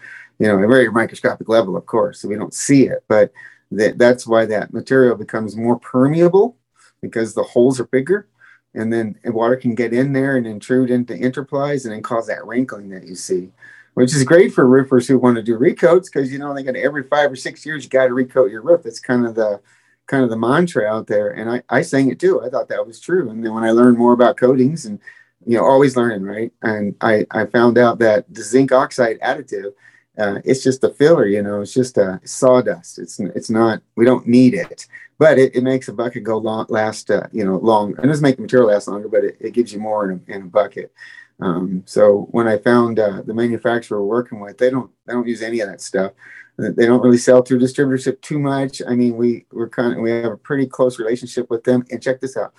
you 0.43 0.49
know, 0.49 0.59
a 0.59 0.67
very 0.67 0.91
microscopic 0.91 1.49
level, 1.49 1.77
of 1.77 1.87
course, 1.87 2.21
so 2.21 2.27
we 2.27 2.35
don't 2.35 2.53
see 2.53 2.89
it. 2.89 3.05
But 3.07 3.33
that, 3.71 3.97
that's 3.97 4.27
why 4.27 4.45
that 4.47 4.73
material 4.73 5.15
becomes 5.15 5.55
more 5.55 5.79
permeable 5.79 6.57
because 7.01 7.33
the 7.33 7.45
holes 7.45 7.79
are 7.79 7.85
bigger. 7.85 8.27
And 8.75 8.93
then 8.93 9.17
water 9.27 9.55
can 9.55 9.77
get 9.77 9.93
in 9.93 10.13
there 10.13 10.37
and 10.37 10.45
intrude 10.45 10.91
into 10.91 11.15
interplies 11.15 11.85
and 11.85 11.95
then 11.95 12.03
cause 12.03 12.27
that 12.27 12.45
wrinkling 12.45 12.89
that 12.89 13.07
you 13.07 13.15
see, 13.15 13.53
which 13.95 14.13
is 14.17 14.25
great 14.25 14.53
for 14.53 14.67
roofers 14.67 15.07
who 15.07 15.17
want 15.17 15.37
to 15.37 15.45
do 15.45 15.57
recoats 15.57 16.07
because 16.13 16.33
you 16.33 16.41
know 16.41 16.53
they 16.53 16.65
got 16.65 16.75
every 16.75 17.05
five 17.05 17.31
or 17.31 17.37
six 17.37 17.65
years 17.65 17.85
you 17.85 17.91
got 17.91 18.07
to 18.09 18.15
recoat 18.15 18.51
your 18.51 18.63
roof. 18.63 18.83
That's 18.83 18.99
kind 18.99 19.25
of 19.25 19.37
the 19.37 19.61
kind 20.09 20.25
of 20.25 20.31
the 20.31 20.37
mantra 20.37 20.87
out 20.87 21.07
there. 21.07 21.31
And 21.31 21.49
I, 21.49 21.63
I 21.69 21.83
sang 21.83 22.11
it 22.11 22.19
too. 22.19 22.43
I 22.43 22.49
thought 22.49 22.69
that 22.71 22.85
was 22.85 22.99
true. 22.99 23.31
And 23.31 23.45
then 23.45 23.55
when 23.55 23.63
I 23.63 23.71
learned 23.71 23.97
more 23.97 24.13
about 24.13 24.39
coatings 24.39 24.87
and 24.87 24.99
you 25.47 25.57
know, 25.57 25.65
always 25.65 25.97
learning, 25.97 26.23
right? 26.23 26.53
And 26.63 26.97
I, 27.01 27.27
I 27.31 27.47
found 27.47 27.79
out 27.79 28.01
that 28.01 28.33
the 28.33 28.43
zinc 28.43 28.73
oxide 28.73 29.21
additive 29.21 29.73
uh, 30.19 30.41
it's 30.45 30.63
just 30.63 30.85
a 30.85 30.91
filler, 30.91 31.27
you 31.27 31.43
know. 31.43 31.63
It's 31.63 31.73
just 31.73 31.97
a 31.99 32.21
sawdust. 32.25 32.99
It's 32.99 33.19
it's 33.19 33.51
not. 33.51 33.83
We 33.97 34.05
don't 34.05 34.27
need 34.27 34.55
it, 34.55 34.87
but 35.19 35.39
it, 35.39 35.57
it 35.57 35.63
makes 35.63 35.89
a 35.89 35.93
bucket 35.93 36.25
go 36.25 36.37
long, 36.37 36.67
last, 36.69 37.11
uh, 37.11 37.27
you 37.33 37.45
know, 37.45 37.57
long. 37.57 37.93
It 37.93 38.07
doesn't 38.07 38.23
make 38.23 38.37
the 38.37 38.43
material 38.43 38.69
last 38.69 38.89
longer, 38.89 39.09
but 39.09 39.25
it, 39.25 39.37
it 39.41 39.53
gives 39.53 39.73
you 39.73 39.81
more 39.81 40.11
in 40.11 40.23
a, 40.29 40.33
in 40.35 40.43
a 40.43 40.47
bucket. 40.47 40.93
Um, 41.41 41.83
so 41.87 42.29
when 42.31 42.47
I 42.47 42.59
found 42.59 42.99
uh, 42.99 43.23
the 43.23 43.35
manufacturer 43.35 44.01
we're 44.01 44.17
working 44.17 44.41
with, 44.41 44.59
they 44.59 44.71
don't 44.71 44.91
they 45.07 45.15
don't 45.15 45.27
use 45.27 45.43
any 45.43 45.61
of 45.61 45.69
that 45.69 45.81
stuff. 45.81 46.13
They 46.59 46.87
don't 46.87 47.03
really 47.03 47.19
sell 47.19 47.43
through 47.43 47.61
distributorship 47.61 48.21
too 48.21 48.39
much. 48.39 48.83
I 48.87 48.95
mean, 48.95 49.17
we 49.17 49.47
we're 49.51 49.71
kind 49.71 49.95
of 49.95 50.01
we 50.01 50.11
have 50.11 50.33
a 50.33 50.37
pretty 50.37 50.67
close 50.67 50.99
relationship 50.99 51.49
with 51.49 51.65
them. 51.65 51.85
And 51.91 52.03
check 52.03 52.21
this 52.21 52.37
out: 52.37 52.53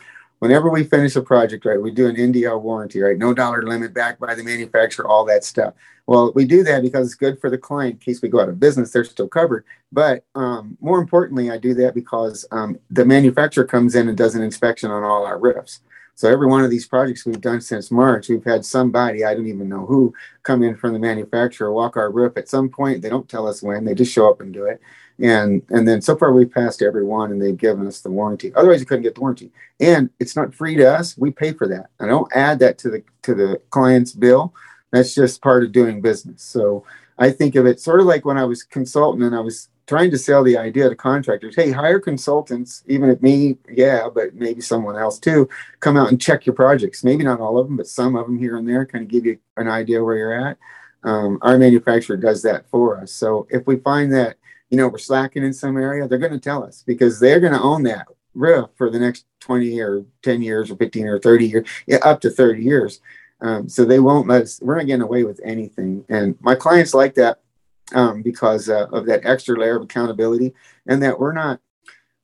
whenever 0.44 0.70
we 0.70 0.84
finish 0.84 1.16
a 1.16 1.22
project, 1.22 1.64
right, 1.64 1.82
we 1.82 1.90
do 1.90 2.06
an 2.06 2.18
NDL 2.18 2.62
warranty, 2.62 3.00
right? 3.00 3.18
No 3.18 3.34
dollar 3.34 3.64
limit 3.64 3.94
backed 3.94 4.20
by 4.20 4.36
the 4.36 4.44
manufacturer, 4.44 5.08
all 5.08 5.24
that 5.24 5.46
stuff. 5.46 5.74
Well, 6.06 6.34
we 6.36 6.44
do 6.44 6.64
that 6.64 6.84
because 6.84 7.06
it's 7.06 7.16
good 7.16 7.40
for 7.40 7.50
the 7.50 7.58
client 7.58 7.94
in 7.94 8.00
case 8.00 8.22
we 8.22 8.28
go 8.28 8.42
out 8.42 8.50
of 8.50 8.60
business, 8.60 8.92
they're 8.92 9.06
still 9.06 9.30
covered. 9.30 9.64
But 9.94 10.26
um, 10.36 10.78
more 10.82 11.00
importantly, 11.00 11.50
I 11.50 11.58
do 11.58 11.74
that 11.76 11.96
because 11.96 12.46
um, 12.52 12.78
the 12.90 13.06
manufacturer 13.06 13.64
comes 13.64 13.96
in 13.96 14.10
and 14.10 14.18
does 14.18 14.36
an 14.36 14.44
inspection 14.44 14.92
on 14.92 15.06
all 15.06 15.26
our 15.26 15.40
roofs. 15.40 15.80
So 16.16 16.30
every 16.30 16.48
one 16.48 16.66
of 16.66 16.70
these 16.70 16.88
projects 16.88 17.26
we've 17.26 17.40
done 17.40 17.62
since 17.62 17.90
March, 17.90 18.28
we've 18.28 18.44
had 18.44 18.66
somebody, 18.66 19.24
I 19.24 19.36
don't 19.36 19.48
even 19.48 19.70
know 19.70 19.86
who, 19.86 20.14
come 20.44 20.62
in 20.62 20.76
from 20.76 20.92
the 20.92 21.00
manufacturer, 21.00 21.72
walk 21.72 21.96
our 21.96 22.12
roof 22.12 22.36
at 22.36 22.50
some 22.50 22.68
point. 22.68 23.02
They 23.02 23.10
don't 23.10 23.30
tell 23.30 23.48
us 23.48 23.64
when, 23.64 23.86
they 23.86 23.96
just 23.96 24.12
show 24.12 24.30
up 24.30 24.42
and 24.42 24.54
do 24.54 24.66
it. 24.66 24.82
And 25.20 25.62
and 25.70 25.88
then 25.88 26.02
so 26.02 26.16
far 26.16 26.34
we've 26.34 26.52
passed 26.52 26.82
every 26.82 27.06
one 27.06 27.32
and 27.32 27.42
they've 27.42 27.58
given 27.58 27.88
us 27.88 28.02
the 28.02 28.10
warranty. 28.10 28.54
Otherwise 28.56 28.80
you 28.80 28.86
couldn't 28.86 29.04
get 29.04 29.16
the 29.16 29.22
warranty. 29.22 29.52
And 29.80 30.10
it's 30.20 30.36
not 30.36 30.56
free 30.56 30.76
to 30.76 30.92
us. 30.92 31.18
We 31.18 31.32
pay 31.32 31.54
for 31.54 31.68
that. 31.68 31.90
I 32.00 32.08
don't 32.08 32.32
add 32.36 32.60
that 32.60 32.78
to 32.80 32.90
the 32.90 33.04
to 33.24 33.36
the 33.36 33.62
client's 33.70 34.14
bill. 34.14 34.54
That's 34.92 35.16
just 35.16 35.42
part 35.42 35.64
of 35.64 35.72
doing 35.72 36.02
business. 36.02 36.44
So 36.44 36.86
I 37.18 37.32
think 37.32 37.56
of 37.56 37.66
it 37.66 37.80
sort 37.80 38.00
of 38.00 38.06
like 38.06 38.26
when 38.26 38.38
I 38.38 38.46
was 38.46 38.64
consultant 38.64 39.24
and 39.24 39.36
I 39.36 39.40
was 39.40 39.70
trying 39.88 40.12
to 40.12 40.18
sell 40.18 40.44
the 40.44 40.58
idea 40.58 40.90
to 40.90 40.96
contractors 40.96 41.56
hey 41.56 41.72
hire 41.72 42.00
consultants 42.00 42.84
even 42.88 43.10
if 43.10 43.22
me 43.22 43.58
yeah 43.70 44.08
but 44.14 44.34
maybe 44.34 44.62
someone 44.62 44.98
else 44.98 45.20
too 45.20 45.48
come 45.82 45.98
out 45.98 46.10
and 46.10 46.22
check 46.22 46.46
your 46.46 46.56
projects 46.56 47.04
maybe 47.04 47.24
not 47.24 47.40
all 47.40 47.58
of 47.58 47.68
them 47.68 47.78
but 47.78 47.88
some 47.88 48.16
of 48.16 48.26
them 48.26 48.38
here 48.38 48.58
and 48.58 48.68
there 48.68 48.86
kind 48.86 49.04
of 49.04 49.10
give 49.10 49.26
you 49.26 49.38
an 49.58 49.68
idea 49.68 50.04
where 50.04 50.18
you're 50.18 50.48
at 50.48 50.58
um, 51.04 51.38
our 51.42 51.58
manufacturer 51.58 52.16
does 52.16 52.42
that 52.42 52.70
for 52.70 52.98
us 52.98 53.12
so 53.12 53.46
if 53.50 53.68
we 53.68 53.76
find 53.78 54.14
that 54.14 54.38
you 54.74 54.78
know 54.78 54.88
we're 54.88 54.98
slacking 54.98 55.44
in 55.44 55.54
some 55.54 55.78
area 55.78 56.08
they're 56.08 56.18
going 56.18 56.32
to 56.32 56.40
tell 56.40 56.64
us 56.64 56.84
because 56.88 57.20
they're 57.20 57.40
going 57.40 57.54
to 57.54 57.62
own 57.62 57.84
that 57.84 58.08
roof 58.34 58.72
for 58.74 58.90
the 58.90 58.98
next 58.98 59.28
20 59.42 59.80
or 59.80 60.04
10 60.24 60.42
years 60.42 60.72
or 60.72 60.76
15 60.76 61.08
or 61.08 61.20
30 61.20 61.48
years 61.48 61.68
yeah, 61.86 61.98
up 61.98 62.20
to 62.22 62.32
30 62.32 62.64
years. 62.64 63.00
Um, 63.40 63.70
so 63.70 63.86
they 63.86 64.00
won't 64.00 64.28
let 64.28 64.42
us 64.42 64.60
we're 64.64 64.76
not 64.76 64.88
getting 64.88 65.04
away 65.04 65.26
with 65.26 65.40
anything. 65.44 66.04
And 66.10 66.36
my 66.42 66.56
clients 66.56 66.96
like 66.96 67.14
that 67.16 67.42
um, 67.94 68.24
because 68.24 68.68
uh, 68.68 68.88
of 68.92 69.06
that 69.06 69.28
extra 69.28 69.60
layer 69.60 69.76
of 69.76 69.84
accountability 69.84 70.56
and 70.88 71.04
that 71.04 71.20
we're 71.20 71.34
not 71.34 71.60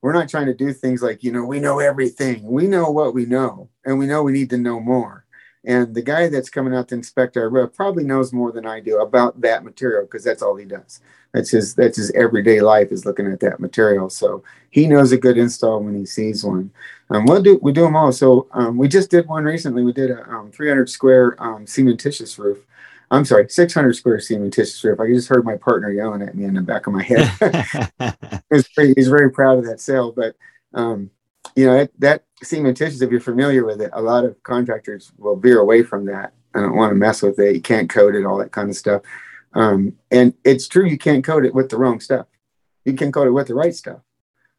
we're 0.02 0.14
not 0.14 0.28
trying 0.28 0.48
to 0.48 0.56
do 0.56 0.74
things 0.74 1.04
like 1.04 1.24
you 1.24 1.32
know 1.32 1.46
we 1.46 1.60
know 1.60 1.78
everything. 1.78 2.42
We 2.48 2.66
know 2.66 2.90
what 2.90 3.14
we 3.14 3.28
know 3.28 3.70
and 3.86 4.00
we 4.00 4.08
know 4.08 4.24
we 4.24 4.32
need 4.32 4.50
to 4.50 4.58
know 4.58 4.80
more 4.80 5.24
and 5.66 5.94
the 5.94 6.02
guy 6.02 6.30
that's 6.30 6.50
coming 6.50 6.74
out 6.74 6.88
to 6.88 6.96
inspect 6.96 7.38
our 7.38 7.50
roof 7.50 7.74
probably 7.74 8.04
knows 8.04 8.32
more 8.32 8.52
than 8.52 8.66
i 8.66 8.80
do 8.80 9.00
about 9.00 9.40
that 9.42 9.64
material 9.64 10.04
because 10.04 10.24
that's 10.24 10.42
all 10.42 10.56
he 10.56 10.66
does. 10.66 11.02
That's 11.34 11.52
his 11.52 11.76
that's 11.76 11.98
his 11.98 12.12
everyday 12.12 12.62
life 12.62 12.92
is 12.92 13.06
looking 13.06 13.32
at 13.32 13.40
that 13.42 13.60
material. 13.60 14.10
So 14.10 14.44
he 14.72 14.88
knows 14.88 15.12
a 15.12 15.18
good 15.18 15.38
install 15.38 15.84
when 15.84 15.96
he 15.96 16.06
sees 16.06 16.44
one. 16.44 16.72
Um, 17.10 17.26
we'll 17.26 17.44
do 17.44 17.60
we 17.62 17.72
do 17.72 17.84
them 17.84 17.96
all. 17.96 18.12
So 18.12 18.48
um, 18.52 18.78
we 18.78 18.88
just 18.88 19.12
did 19.12 19.28
one 19.28 19.44
recently. 19.44 19.84
We 19.84 19.94
did 19.94 20.12
a 20.12 20.28
um, 20.30 20.52
300 20.52 20.90
square 20.90 21.42
um, 21.42 21.66
cementitious 21.66 22.38
roof. 22.38 22.66
I'm 23.12 23.26
sorry, 23.26 23.50
600 23.50 23.94
square 23.94 24.18
cementitious 24.18 24.84
roof. 24.84 25.00
I 25.00 25.08
just 25.08 25.30
heard 25.30 25.44
my 25.44 25.58
partner 25.58 25.92
yelling 25.92 26.22
at 26.22 26.36
me 26.36 26.46
in 26.46 26.54
the 26.54 26.62
back 26.62 26.88
of 26.88 26.94
my 26.94 27.04
head. 27.04 27.28
he's, 28.52 28.68
very, 28.76 28.94
he's 28.96 29.08
very 29.08 29.32
proud 29.32 29.58
of 29.58 29.66
that 29.66 29.82
sale, 29.82 30.12
but 30.12 30.36
um, 30.76 31.10
you 31.56 31.66
know 31.66 31.78
that, 31.78 31.92
that 32.00 32.24
cementitious. 32.44 33.02
If 33.02 33.12
you're 33.12 33.20
familiar 33.20 33.66
with 33.66 33.82
it, 33.82 33.90
a 33.94 34.02
lot 34.02 34.26
of 34.26 34.42
contractors 34.44 35.12
will 35.18 35.36
veer 35.36 35.60
away 35.60 35.84
from 35.84 36.06
that. 36.06 36.34
I 36.54 36.62
don't 36.62 36.76
want 36.76 36.92
to 36.92 36.96
mess 36.96 37.22
with 37.22 37.40
it. 37.40 37.56
You 37.56 37.62
can't 37.62 37.90
code 37.90 38.16
it, 38.16 38.26
all 38.26 38.38
that 38.38 38.52
kind 38.52 38.70
of 38.70 38.76
stuff. 38.76 39.04
Um, 39.54 39.94
and 40.12 40.34
it's 40.44 40.68
true, 40.68 40.86
you 40.86 40.98
can't 40.98 41.24
code 41.24 41.46
it 41.46 41.54
with 41.54 41.70
the 41.70 41.78
wrong 41.78 42.00
stuff. 42.00 42.28
You 42.86 42.94
can 42.94 43.12
code 43.12 43.28
it 43.28 43.32
with 43.32 43.48
the 43.48 43.56
right 43.56 43.74
stuff. 43.74 44.02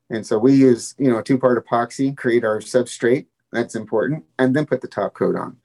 And 0.08 0.26
so 0.26 0.38
we 0.38 0.54
use, 0.54 0.94
you 0.98 1.10
know, 1.10 1.18
a 1.18 1.22
two-part 1.22 1.64
epoxy, 1.64 2.16
create 2.16 2.44
our 2.44 2.58
substrate. 2.58 3.26
That's 3.52 3.74
important, 3.74 4.24
and 4.38 4.54
then 4.54 4.66
put 4.66 4.80
the 4.80 4.88
top 4.88 5.14
coat 5.14 5.36
on 5.36 5.56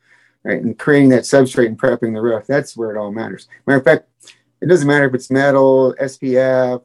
right? 0.45 0.61
And 0.61 0.77
creating 0.79 1.09
that 1.09 1.23
substrate 1.23 1.67
and 1.67 1.77
prepping 1.77 2.13
the 2.13 2.21
roof, 2.21 2.47
that's 2.47 2.77
where 2.77 2.91
it 2.91 2.97
all 2.97 3.11
matters. 3.11 3.49
Matter 3.65 3.79
of 3.79 3.83
fact, 3.83 4.07
it 4.61 4.67
doesn't 4.67 4.87
matter 4.87 5.05
if 5.05 5.13
it's 5.13 5.29
metal, 5.29 5.93
SPF, 5.99 6.81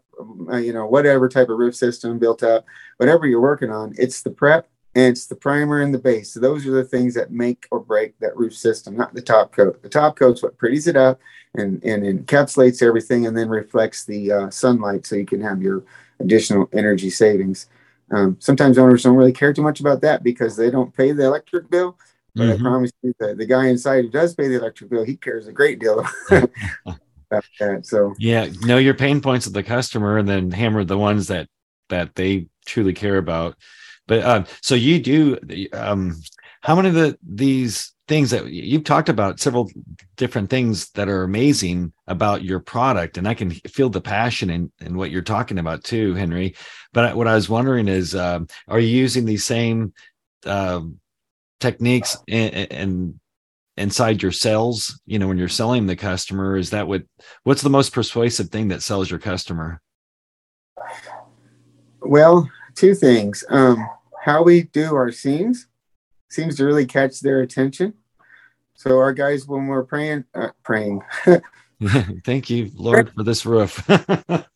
you 0.58 0.72
know, 0.72 0.86
whatever 0.86 1.28
type 1.28 1.48
of 1.48 1.58
roof 1.58 1.74
system 1.74 2.18
built 2.18 2.42
up, 2.42 2.64
whatever 2.96 3.26
you're 3.26 3.40
working 3.40 3.70
on, 3.70 3.94
it's 3.98 4.22
the 4.22 4.30
prep 4.30 4.68
and 4.94 5.06
it's 5.06 5.26
the 5.26 5.36
primer 5.36 5.80
and 5.80 5.94
the 5.94 5.98
base. 5.98 6.32
So 6.32 6.40
those 6.40 6.66
are 6.66 6.72
the 6.72 6.84
things 6.84 7.14
that 7.14 7.30
make 7.30 7.66
or 7.70 7.80
break 7.80 8.18
that 8.18 8.36
roof 8.36 8.54
system, 8.56 8.96
not 8.96 9.14
the 9.14 9.22
top 9.22 9.52
coat. 9.52 9.82
The 9.82 9.88
top 9.88 10.16
coat's 10.16 10.42
what 10.42 10.58
pretties 10.58 10.86
it 10.86 10.96
up 10.96 11.20
and, 11.54 11.82
and 11.84 12.02
encapsulates 12.02 12.82
everything 12.82 13.26
and 13.26 13.36
then 13.36 13.48
reflects 13.48 14.04
the 14.04 14.32
uh, 14.32 14.50
sunlight 14.50 15.06
so 15.06 15.16
you 15.16 15.26
can 15.26 15.40
have 15.40 15.62
your 15.62 15.84
additional 16.18 16.68
energy 16.72 17.10
savings. 17.10 17.68
Um, 18.10 18.36
sometimes 18.40 18.78
owners 18.78 19.04
don't 19.04 19.16
really 19.16 19.32
care 19.32 19.52
too 19.52 19.62
much 19.62 19.80
about 19.80 20.00
that 20.00 20.24
because 20.24 20.56
they 20.56 20.70
don't 20.70 20.94
pay 20.94 21.12
the 21.12 21.24
electric 21.24 21.70
bill. 21.70 21.96
But 22.34 22.44
mm-hmm. 22.44 22.66
I 22.66 22.68
promise 22.68 22.92
you 23.02 23.14
that 23.20 23.38
the 23.38 23.46
guy 23.46 23.68
inside 23.68 24.04
who 24.04 24.10
does 24.10 24.34
pay 24.34 24.48
the 24.48 24.58
electric 24.58 24.90
bill, 24.90 25.04
he 25.04 25.16
cares 25.16 25.46
a 25.46 25.52
great 25.52 25.80
deal 25.80 26.04
that. 27.30 27.86
So 27.86 28.14
yeah, 28.18 28.48
know 28.62 28.78
your 28.78 28.94
pain 28.94 29.20
points 29.20 29.46
of 29.46 29.52
the 29.52 29.62
customer, 29.62 30.18
and 30.18 30.28
then 30.28 30.50
hammer 30.50 30.84
the 30.84 30.98
ones 30.98 31.28
that 31.28 31.48
that 31.88 32.14
they 32.14 32.46
truly 32.66 32.92
care 32.92 33.16
about. 33.16 33.56
But 34.06 34.24
um, 34.24 34.46
so 34.62 34.74
you 34.74 35.00
do. 35.00 35.38
Um, 35.72 36.20
how 36.62 36.74
many 36.74 36.88
of 36.88 36.94
the 36.94 37.18
these 37.22 37.92
things 38.10 38.30
that 38.30 38.46
you've 38.48 38.84
talked 38.84 39.08
about 39.08 39.38
several 39.38 39.70
different 40.16 40.50
things 40.50 40.90
that 40.90 41.08
are 41.08 41.22
amazing 41.22 41.92
about 42.08 42.42
your 42.42 42.58
product 42.58 43.16
and 43.16 43.28
i 43.28 43.34
can 43.34 43.50
feel 43.50 43.88
the 43.88 44.00
passion 44.00 44.50
in, 44.50 44.72
in 44.80 44.96
what 44.96 45.12
you're 45.12 45.22
talking 45.22 45.58
about 45.58 45.84
too 45.84 46.12
henry 46.14 46.54
but 46.92 47.16
what 47.16 47.28
i 47.28 47.34
was 47.36 47.48
wondering 47.48 47.86
is 47.86 48.16
um, 48.16 48.48
are 48.66 48.80
you 48.80 48.88
using 48.88 49.24
these 49.24 49.44
same 49.44 49.92
uh, 50.44 50.80
techniques 51.60 52.16
and 52.26 53.19
inside 53.80 54.22
your 54.22 54.32
sales 54.32 55.00
you 55.06 55.18
know 55.18 55.26
when 55.26 55.38
you're 55.38 55.48
selling 55.48 55.86
the 55.86 55.96
customer 55.96 56.56
is 56.56 56.70
that 56.70 56.86
what 56.86 57.02
what's 57.44 57.62
the 57.62 57.70
most 57.70 57.92
persuasive 57.92 58.48
thing 58.50 58.68
that 58.68 58.82
sells 58.82 59.10
your 59.10 59.18
customer? 59.18 59.80
Well 62.00 62.50
two 62.74 62.94
things. 62.94 63.44
Um 63.48 63.88
how 64.22 64.42
we 64.42 64.64
do 64.64 64.94
our 64.94 65.10
scenes 65.10 65.66
seems 66.28 66.56
to 66.56 66.64
really 66.64 66.86
catch 66.86 67.20
their 67.20 67.40
attention. 67.40 67.94
So 68.74 68.98
our 68.98 69.12
guys 69.12 69.46
when 69.46 69.66
we're 69.66 69.84
praying 69.84 70.24
uh, 70.34 70.50
praying. 70.62 71.02
Thank 72.24 72.50
you 72.50 72.70
lord 72.74 73.12
for 73.14 73.22
this 73.22 73.46
roof. 73.46 73.86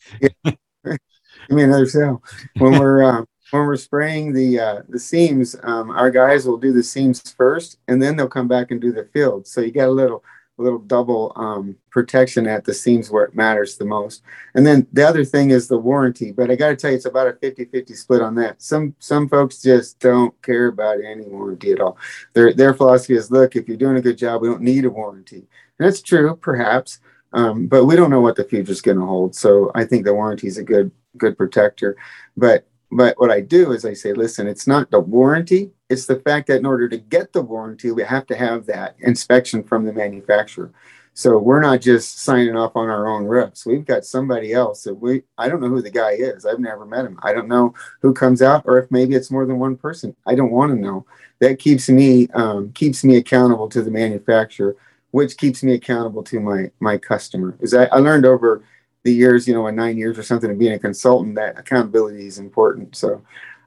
Give 1.49 1.57
me 1.57 1.63
another 1.63 1.87
sale 1.87 2.23
when 2.59 2.79
we're 2.79 3.03
um, 3.03 3.27
when 3.51 3.67
we're 3.67 3.77
spraying 3.77 4.33
the 4.33 4.59
uh, 4.59 4.83
the 4.89 4.99
seams, 4.99 5.57
um, 5.63 5.91
our 5.91 6.11
guys 6.11 6.47
will 6.47 6.57
do 6.57 6.73
the 6.73 6.83
seams 6.83 7.21
first, 7.33 7.79
and 7.89 8.03
then 8.03 8.17
they'll 8.17 8.29
come 8.29 8.49
back 8.49 8.71
and 8.71 8.81
do 8.81 8.93
the 8.93 9.05
field. 9.13 9.47
So 9.47 9.61
you 9.61 9.71
get 9.71 9.89
a 9.89 9.93
little 9.93 10.25
a 10.59 10.63
little 10.63 10.79
double 10.79 11.33
um, 11.37 11.77
protection 11.91 12.47
at 12.47 12.65
the 12.65 12.73
seams 12.73 13.11
where 13.11 13.25
it 13.25 13.35
matters 13.35 13.77
the 13.77 13.85
most. 13.85 14.23
And 14.55 14.65
then 14.65 14.87
the 14.93 15.07
other 15.07 15.25
thing 15.25 15.51
is 15.51 15.67
the 15.67 15.79
warranty. 15.79 16.31
But 16.31 16.51
I 16.51 16.55
got 16.55 16.69
to 16.69 16.77
tell 16.77 16.91
you, 16.91 16.97
it's 16.97 17.07
about 17.07 17.27
a 17.27 17.33
50-50 17.33 17.97
split 17.97 18.23
on 18.23 18.37
that. 18.37 18.63
Some 18.63 18.95
some 18.99 19.29
folks 19.29 19.61
just 19.61 19.99
don't 19.99 20.41
care 20.43 20.69
about 20.69 21.03
any 21.03 21.25
warranty 21.25 21.73
at 21.73 21.81
all. 21.81 21.99
Their 22.35 22.53
their 22.53 22.75
philosophy 22.75 23.15
is, 23.15 23.31
look, 23.31 23.57
if 23.57 23.69
you're 23.69 23.77
doing 23.77 23.97
a 23.97 24.03
good 24.03 24.19
job, 24.19 24.43
we 24.43 24.49
don't 24.49 24.63
need 24.63 24.85
a 24.85 24.91
warranty. 24.91 25.47
And 25.79 25.89
that's 25.89 26.03
true, 26.03 26.37
perhaps. 26.37 27.01
Um, 27.33 27.67
but 27.67 27.87
we 27.87 27.97
don't 27.97 28.11
know 28.11 28.21
what 28.21 28.37
the 28.37 28.45
future 28.45 28.71
is 28.71 28.81
going 28.81 28.99
to 28.99 29.05
hold. 29.05 29.35
So 29.35 29.73
I 29.75 29.85
think 29.85 30.05
the 30.05 30.15
warranty 30.15 30.47
is 30.47 30.59
a 30.59 30.63
good 30.63 30.93
good 31.19 31.37
protector. 31.37 31.97
But 32.37 32.67
but 32.91 33.19
what 33.19 33.31
I 33.31 33.41
do 33.41 33.73
is 33.73 33.85
I 33.85 33.95
say, 33.95 34.13
listen, 34.13 34.47
it's 34.47 34.67
not 34.67 34.91
the 34.91 35.01
warranty. 35.01 35.71
It's 35.89 36.07
the 36.07 36.21
fact 36.21 36.47
that 36.49 36.59
in 36.59 36.67
order 36.67 36.89
to 36.89 36.97
get 36.97 37.33
the 37.33 37.43
warranty, 37.43 37.91
we 37.91 38.03
have 38.05 38.27
to 38.27 38.37
have 38.37 38.67
that 38.67 38.97
inspection 39.01 39.63
from 39.65 39.85
the 39.85 39.93
manufacturer. 39.93 40.73
So 41.17 41.39
we're 41.39 41.61
not 41.61 41.81
just 41.81 42.21
signing 42.23 42.57
off 42.57 42.75
on 42.75 42.89
our 42.89 43.07
own 43.07 43.25
roofs. 43.25 43.65
We've 43.65 43.85
got 43.85 44.05
somebody 44.05 44.53
else 44.53 44.83
that 44.83 44.95
we, 44.95 45.23
I 45.39 45.49
don't 45.49 45.61
know 45.61 45.69
who 45.69 45.81
the 45.81 45.91
guy 45.91 46.13
is. 46.13 46.45
I've 46.45 46.59
never 46.59 46.85
met 46.85 47.05
him. 47.05 47.21
I 47.23 47.33
don't 47.33 47.47
know 47.47 47.73
who 48.01 48.13
comes 48.13 48.43
out 48.43 48.65
or 48.67 48.79
if 48.79 48.91
maybe 48.91 49.15
it's 49.15 49.31
more 49.31 49.47
than 49.47 49.61
one 49.61 49.77
person. 49.77 50.17
I 50.27 50.35
don't 50.35 50.51
want 50.51 50.73
to 50.73 50.79
know. 50.79 51.07
That 51.39 51.61
keeps 51.61 51.89
me, 51.89 52.27
um, 52.35 52.73
keeps 52.73 53.05
me 53.05 53.17
accountable 53.17 53.69
to 53.69 53.83
the 53.83 53.93
manufacturer, 53.93 54.77
which 55.13 55.37
keeps 55.37 55.63
me 55.63 55.75
accountable 55.75 56.25
to 56.25 56.41
my, 56.41 56.73
my 56.81 56.99
customer. 56.99 57.57
Is 57.61 57.75
I, 57.75 57.85
I 57.87 57.99
learned 57.99 58.27
over 58.27 58.65
the 59.05 59.13
years, 59.13 59.47
you 59.47 59.55
know, 59.55 59.67
in 59.67 59.77
nine 59.77 59.97
years 59.97 60.19
or 60.19 60.23
something 60.23 60.51
of 60.51 60.59
being 60.59 60.73
a 60.73 60.79
consultant, 60.79 61.37
that 61.37 61.59
accountability 61.59 62.27
is 62.27 62.39
important. 62.39 62.97
So 62.97 63.23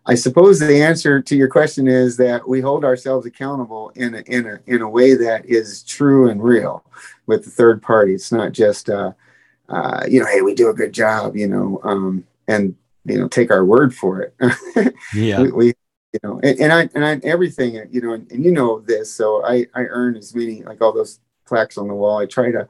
I 0.07 0.15
suppose 0.15 0.59
the 0.59 0.81
answer 0.81 1.21
to 1.21 1.35
your 1.35 1.47
question 1.47 1.87
is 1.87 2.17
that 2.17 2.47
we 2.47 2.59
hold 2.59 2.83
ourselves 2.83 3.25
accountable 3.25 3.91
in 3.95 4.15
a, 4.15 4.19
in 4.21 4.47
a, 4.47 4.59
in 4.65 4.81
a 4.81 4.89
way 4.89 5.13
that 5.15 5.45
is 5.45 5.83
true 5.83 6.29
and 6.29 6.43
real 6.43 6.83
with 7.27 7.45
the 7.45 7.51
third 7.51 7.81
party. 7.81 8.13
It's 8.13 8.31
not 8.31 8.51
just, 8.51 8.89
uh, 8.89 9.11
uh, 9.69 10.05
you 10.09 10.19
know, 10.19 10.25
hey, 10.25 10.41
we 10.41 10.55
do 10.55 10.69
a 10.69 10.73
good 10.73 10.93
job, 10.93 11.35
you 11.35 11.47
know, 11.47 11.79
um, 11.83 12.25
and, 12.47 12.75
you 13.05 13.19
know, 13.19 13.27
take 13.27 13.51
our 13.51 13.63
word 13.63 13.93
for 13.93 14.21
it. 14.21 14.33
yeah. 15.13 15.41
we, 15.41 15.51
we, 15.51 15.65
you 16.13 16.19
know, 16.23 16.39
and, 16.41 16.59
and, 16.59 16.73
I, 16.73 16.89
and 16.95 17.05
I, 17.05 17.19
everything, 17.27 17.75
you 17.91 18.01
know, 18.01 18.13
and, 18.13 18.31
and 18.31 18.43
you 18.43 18.51
know 18.51 18.79
this, 18.79 19.13
so 19.13 19.45
I, 19.45 19.67
I 19.75 19.81
earn 19.81 20.15
as 20.15 20.33
many, 20.33 20.63
like 20.63 20.81
all 20.81 20.93
those 20.93 21.19
plaques 21.45 21.77
on 21.77 21.89
the 21.89 21.93
wall. 21.93 22.17
I 22.17 22.25
try 22.25 22.51
to, 22.51 22.67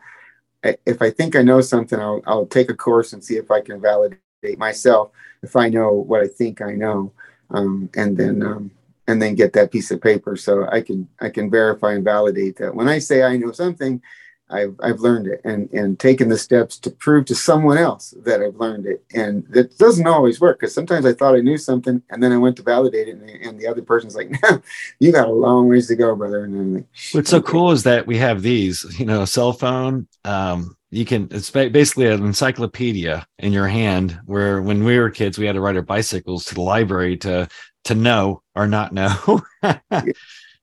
if 0.85 1.01
I 1.01 1.09
think 1.09 1.35
I 1.35 1.41
know 1.41 1.61
something, 1.61 1.99
I'll, 1.99 2.21
I'll 2.25 2.45
take 2.45 2.69
a 2.69 2.75
course 2.75 3.13
and 3.13 3.23
see 3.23 3.37
if 3.37 3.51
I 3.51 3.61
can 3.61 3.81
validate 3.81 4.19
myself 4.57 5.11
if 5.43 5.55
I 5.55 5.69
know 5.69 5.91
what 5.91 6.21
I 6.21 6.27
think 6.27 6.61
I 6.61 6.73
know, 6.73 7.11
um, 7.51 7.89
and 7.95 8.17
then 8.17 8.41
um, 8.43 8.71
and 9.07 9.21
then 9.21 9.35
get 9.35 9.53
that 9.53 9.71
piece 9.71 9.91
of 9.91 10.01
paper. 10.01 10.35
So 10.35 10.67
I 10.69 10.81
can 10.81 11.07
I 11.21 11.29
can 11.29 11.49
verify 11.49 11.93
and 11.93 12.03
validate 12.03 12.57
that. 12.57 12.75
When 12.75 12.87
I 12.87 12.99
say 12.99 13.23
I 13.23 13.37
know 13.37 13.51
something, 13.51 14.01
I've, 14.49 14.75
I've 14.81 14.99
learned 15.01 15.27
it 15.27 15.41
and, 15.43 15.69
and 15.73 15.99
taken 15.99 16.29
the 16.29 16.37
steps 16.37 16.79
to 16.79 16.89
prove 16.89 17.25
to 17.25 17.35
someone 17.35 17.77
else 17.77 18.13
that 18.23 18.41
I've 18.41 18.55
learned 18.55 18.85
it. 18.85 19.03
And 19.13 19.45
it 19.53 19.77
doesn't 19.77 20.07
always 20.07 20.39
work 20.39 20.59
because 20.59 20.73
sometimes 20.73 21.05
I 21.05 21.13
thought 21.13 21.35
I 21.35 21.41
knew 21.41 21.57
something 21.57 22.01
and 22.09 22.23
then 22.23 22.31
I 22.31 22.37
went 22.37 22.55
to 22.57 22.63
validate 22.63 23.09
it 23.09 23.17
and, 23.17 23.29
and 23.29 23.59
the 23.59 23.67
other 23.67 23.81
person's 23.81 24.15
like, 24.15 24.31
no, 24.43 24.61
you 24.99 25.11
got 25.11 25.27
a 25.27 25.31
long 25.31 25.67
ways 25.67 25.87
to 25.87 25.95
go, 25.95 26.15
brother. 26.15 26.45
And 26.45 26.75
like, 26.75 26.85
what's 27.11 27.29
so 27.29 27.41
cool 27.41 27.71
is 27.71 27.83
that 27.83 28.07
we 28.07 28.17
have 28.17 28.41
these, 28.41 28.85
you 28.97 29.05
know, 29.05 29.23
a 29.23 29.27
cell 29.27 29.51
phone. 29.53 30.07
Um, 30.23 30.77
you 30.91 31.03
can, 31.03 31.27
it's 31.31 31.51
basically 31.51 32.07
an 32.07 32.25
encyclopedia 32.25 33.27
in 33.39 33.51
your 33.51 33.67
hand 33.67 34.17
where 34.25 34.61
when 34.61 34.85
we 34.85 34.97
were 34.97 35.09
kids, 35.09 35.37
we 35.37 35.45
had 35.45 35.55
to 35.55 35.61
ride 35.61 35.75
our 35.75 35.81
bicycles 35.81 36.45
to 36.45 36.55
the 36.55 36.61
library 36.61 37.17
to, 37.17 37.49
to 37.85 37.95
know 37.95 38.41
or 38.55 38.67
not 38.67 38.93
know. 38.93 39.41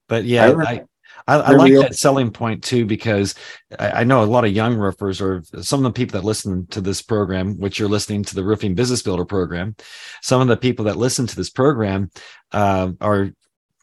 but 0.08 0.24
yeah, 0.24 0.54
I, 0.66 0.84
I 1.26 1.36
I, 1.36 1.50
like 1.52 1.72
that 1.72 1.96
selling 1.96 2.30
point 2.30 2.62
too 2.62 2.84
because 2.84 3.34
I, 3.78 3.90
I, 3.90 4.04
know 4.04 4.22
a 4.22 4.26
lot 4.26 4.44
of 4.44 4.52
young 4.52 4.76
roofers 4.76 5.20
or 5.20 5.42
some 5.62 5.80
of 5.80 5.84
the 5.84 5.96
people 5.96 6.20
that 6.20 6.26
listen 6.26 6.66
to 6.68 6.80
this 6.80 7.00
program, 7.00 7.58
which 7.58 7.78
you're 7.78 7.88
listening 7.88 8.24
to 8.24 8.34
the 8.34 8.44
Roofing 8.44 8.74
Business 8.74 9.02
Builder 9.02 9.24
program. 9.24 9.74
Some 10.22 10.40
of 10.40 10.48
the 10.48 10.56
people 10.56 10.84
that 10.86 10.96
listen 10.96 11.26
to 11.26 11.36
this 11.36 11.50
program 11.50 12.10
uh, 12.52 12.92
are 13.00 13.30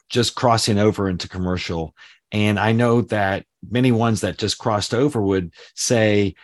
just 0.08 0.34
crossing 0.34 0.78
over 0.78 1.08
into 1.08 1.28
commercial, 1.28 1.94
and 2.30 2.60
I 2.60 2.72
know 2.72 3.02
that 3.02 3.44
many 3.68 3.92
ones 3.92 4.20
that 4.20 4.38
just 4.38 4.58
crossed 4.58 4.94
over 4.94 5.20
would 5.20 5.52
say, 5.74 6.34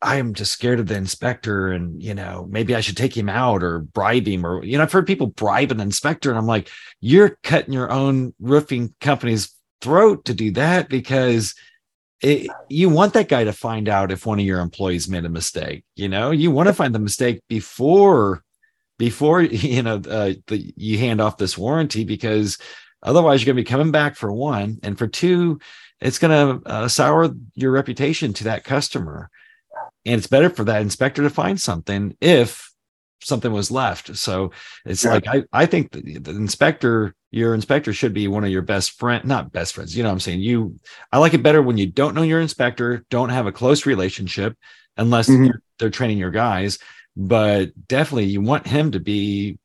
I 0.00 0.16
am 0.16 0.34
just 0.34 0.52
scared 0.52 0.78
of 0.78 0.86
the 0.86 0.96
inspector 0.96 1.72
and 1.72 2.00
you 2.00 2.14
know 2.14 2.46
maybe 2.48 2.74
I 2.74 2.80
should 2.80 2.96
take 2.96 3.16
him 3.16 3.28
out 3.28 3.64
or 3.64 3.80
bribe 3.80 4.28
him 4.28 4.46
or 4.46 4.64
you 4.64 4.76
know 4.76 4.84
I've 4.84 4.92
heard 4.92 5.08
people 5.08 5.26
bribe 5.26 5.72
an 5.72 5.80
inspector 5.80 6.30
and 6.30 6.38
I'm 6.38 6.46
like 6.46 6.70
you're 7.00 7.36
cutting 7.42 7.72
your 7.72 7.90
own 7.90 8.32
roofing 8.38 8.94
company's 9.00 9.52
throat 9.80 10.24
to 10.26 10.34
do 10.34 10.50
that 10.52 10.88
because 10.88 11.54
it, 12.20 12.50
you 12.68 12.88
want 12.88 13.12
that 13.12 13.28
guy 13.28 13.44
to 13.44 13.52
find 13.52 13.88
out 13.88 14.10
if 14.10 14.26
one 14.26 14.40
of 14.40 14.44
your 14.44 14.60
employees 14.60 15.08
made 15.08 15.24
a 15.24 15.28
mistake 15.28 15.84
you 15.94 16.08
know? 16.08 16.30
You 16.30 16.50
want 16.50 16.68
to 16.68 16.74
find 16.74 16.94
the 16.94 16.98
mistake 16.98 17.40
before 17.48 18.42
before 18.98 19.42
you 19.42 19.82
know 19.82 19.96
uh, 19.96 20.34
the, 20.48 20.72
you 20.76 20.98
hand 20.98 21.20
off 21.20 21.38
this 21.38 21.56
warranty 21.56 22.04
because 22.04 22.58
otherwise 23.02 23.40
you're 23.40 23.52
going 23.54 23.64
to 23.64 23.68
be 23.68 23.70
coming 23.70 23.92
back 23.92 24.16
for 24.16 24.32
one 24.32 24.78
and 24.82 24.98
for 24.98 25.06
two 25.06 25.60
it's 26.00 26.18
going 26.18 26.62
to 26.62 26.68
uh, 26.68 26.88
sour 26.88 27.30
your 27.54 27.72
reputation 27.72 28.32
to 28.34 28.44
that 28.44 28.64
customer. 28.64 29.30
And 30.04 30.16
it's 30.16 30.26
better 30.26 30.50
for 30.50 30.64
that 30.64 30.82
inspector 30.82 31.22
to 31.22 31.30
find 31.30 31.60
something 31.60 32.16
if 32.20 32.67
something 33.20 33.52
was 33.52 33.70
left 33.70 34.16
so 34.16 34.50
it's 34.84 35.04
yeah. 35.04 35.12
like 35.12 35.26
i 35.26 35.42
i 35.52 35.66
think 35.66 35.90
the, 35.92 36.18
the 36.18 36.30
inspector 36.30 37.14
your 37.30 37.54
inspector 37.54 37.92
should 37.92 38.14
be 38.14 38.28
one 38.28 38.44
of 38.44 38.50
your 38.50 38.62
best 38.62 38.92
friend 38.98 39.24
not 39.24 39.52
best 39.52 39.74
friends 39.74 39.96
you 39.96 40.02
know 40.02 40.08
what 40.08 40.14
i'm 40.14 40.20
saying 40.20 40.40
you 40.40 40.76
i 41.12 41.18
like 41.18 41.34
it 41.34 41.42
better 41.42 41.62
when 41.62 41.78
you 41.78 41.86
don't 41.86 42.14
know 42.14 42.22
your 42.22 42.40
inspector 42.40 43.04
don't 43.10 43.30
have 43.30 43.46
a 43.46 43.52
close 43.52 43.86
relationship 43.86 44.56
unless 44.96 45.28
mm-hmm. 45.28 45.50
they're, 45.78 45.90
training 45.90 46.18
your 46.18 46.30
guys 46.30 46.78
but 47.16 47.70
definitely 47.88 48.24
you 48.24 48.40
want 48.40 48.66
him 48.66 48.90
to 48.90 49.00
be 49.00 49.58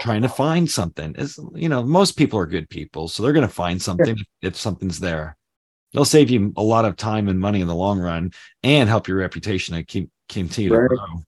trying 0.00 0.22
to 0.22 0.28
find 0.28 0.70
something 0.70 1.14
is 1.16 1.38
you 1.54 1.68
know 1.68 1.82
most 1.82 2.16
people 2.16 2.38
are 2.38 2.46
good 2.46 2.68
people 2.68 3.08
so 3.08 3.22
they're 3.22 3.32
going 3.32 3.46
to 3.46 3.52
find 3.52 3.80
something 3.80 4.16
if 4.40 4.56
something's 4.56 4.98
there 4.98 5.36
they'll 5.92 6.04
save 6.04 6.30
you 6.30 6.52
a 6.56 6.62
lot 6.62 6.84
of 6.84 6.96
time 6.96 7.28
and 7.28 7.38
money 7.38 7.60
in 7.60 7.66
the 7.66 7.74
long 7.74 7.98
run 7.98 8.32
and 8.62 8.88
help 8.88 9.08
your 9.08 9.18
reputation 9.18 9.74
to 9.74 9.82
keep 9.82 10.10
continue 10.28 10.74
right. 10.74 10.88
to 10.88 10.96
grow 10.96 11.22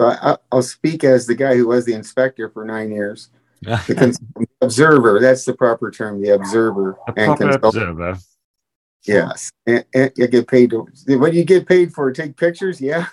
so 0.00 0.38
i'll 0.50 0.62
speak 0.62 1.04
as 1.04 1.26
the 1.26 1.34
guy 1.34 1.54
who 1.54 1.68
was 1.68 1.84
the 1.84 1.94
inspector 1.94 2.48
for 2.48 2.64
nine 2.64 2.90
years 2.90 3.30
the 3.62 4.46
observer, 4.62 5.20
that's 5.20 5.44
the 5.44 5.52
proper 5.52 5.90
term, 5.90 6.22
the 6.22 6.30
observer. 6.30 6.98
The 7.08 7.20
and 7.20 7.36
proper 7.38 7.66
observer. 7.66 8.18
Yes. 9.06 9.50
And, 9.66 9.84
and 9.94 10.12
you 10.16 10.28
get 10.28 10.48
paid 10.48 10.70
to, 10.70 10.86
what 11.18 11.32
do 11.32 11.38
you 11.38 11.44
get 11.44 11.68
paid 11.68 11.92
for? 11.92 12.10
Take 12.12 12.36
pictures? 12.36 12.80
Yeah, 12.80 13.06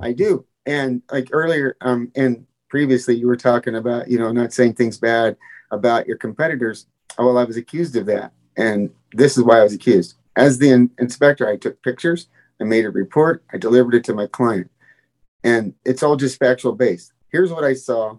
I 0.00 0.12
do. 0.12 0.46
And 0.66 1.02
like 1.10 1.28
earlier, 1.32 1.76
um, 1.80 2.12
and 2.14 2.46
previously 2.68 3.16
you 3.16 3.26
were 3.26 3.36
talking 3.36 3.74
about, 3.74 4.08
you 4.08 4.18
know, 4.18 4.30
not 4.30 4.52
saying 4.52 4.74
things 4.74 4.98
bad 4.98 5.36
about 5.72 6.06
your 6.06 6.16
competitors. 6.16 6.86
Well, 7.18 7.38
I 7.38 7.44
was 7.44 7.56
accused 7.56 7.96
of 7.96 8.06
that. 8.06 8.32
And 8.56 8.90
this 9.12 9.36
is 9.36 9.42
why 9.42 9.58
I 9.58 9.64
was 9.64 9.74
accused. 9.74 10.14
As 10.36 10.58
the 10.58 10.70
in- 10.70 10.90
inspector, 10.98 11.48
I 11.48 11.56
took 11.56 11.82
pictures, 11.82 12.28
I 12.60 12.64
made 12.64 12.84
a 12.84 12.90
report, 12.90 13.42
I 13.52 13.58
delivered 13.58 13.94
it 13.94 14.04
to 14.04 14.14
my 14.14 14.28
client. 14.28 14.70
And 15.44 15.74
it's 15.84 16.02
all 16.02 16.16
just 16.16 16.38
factual 16.38 16.72
based. 16.72 17.12
Here's 17.30 17.52
what 17.52 17.64
I 17.64 17.74
saw. 17.74 18.18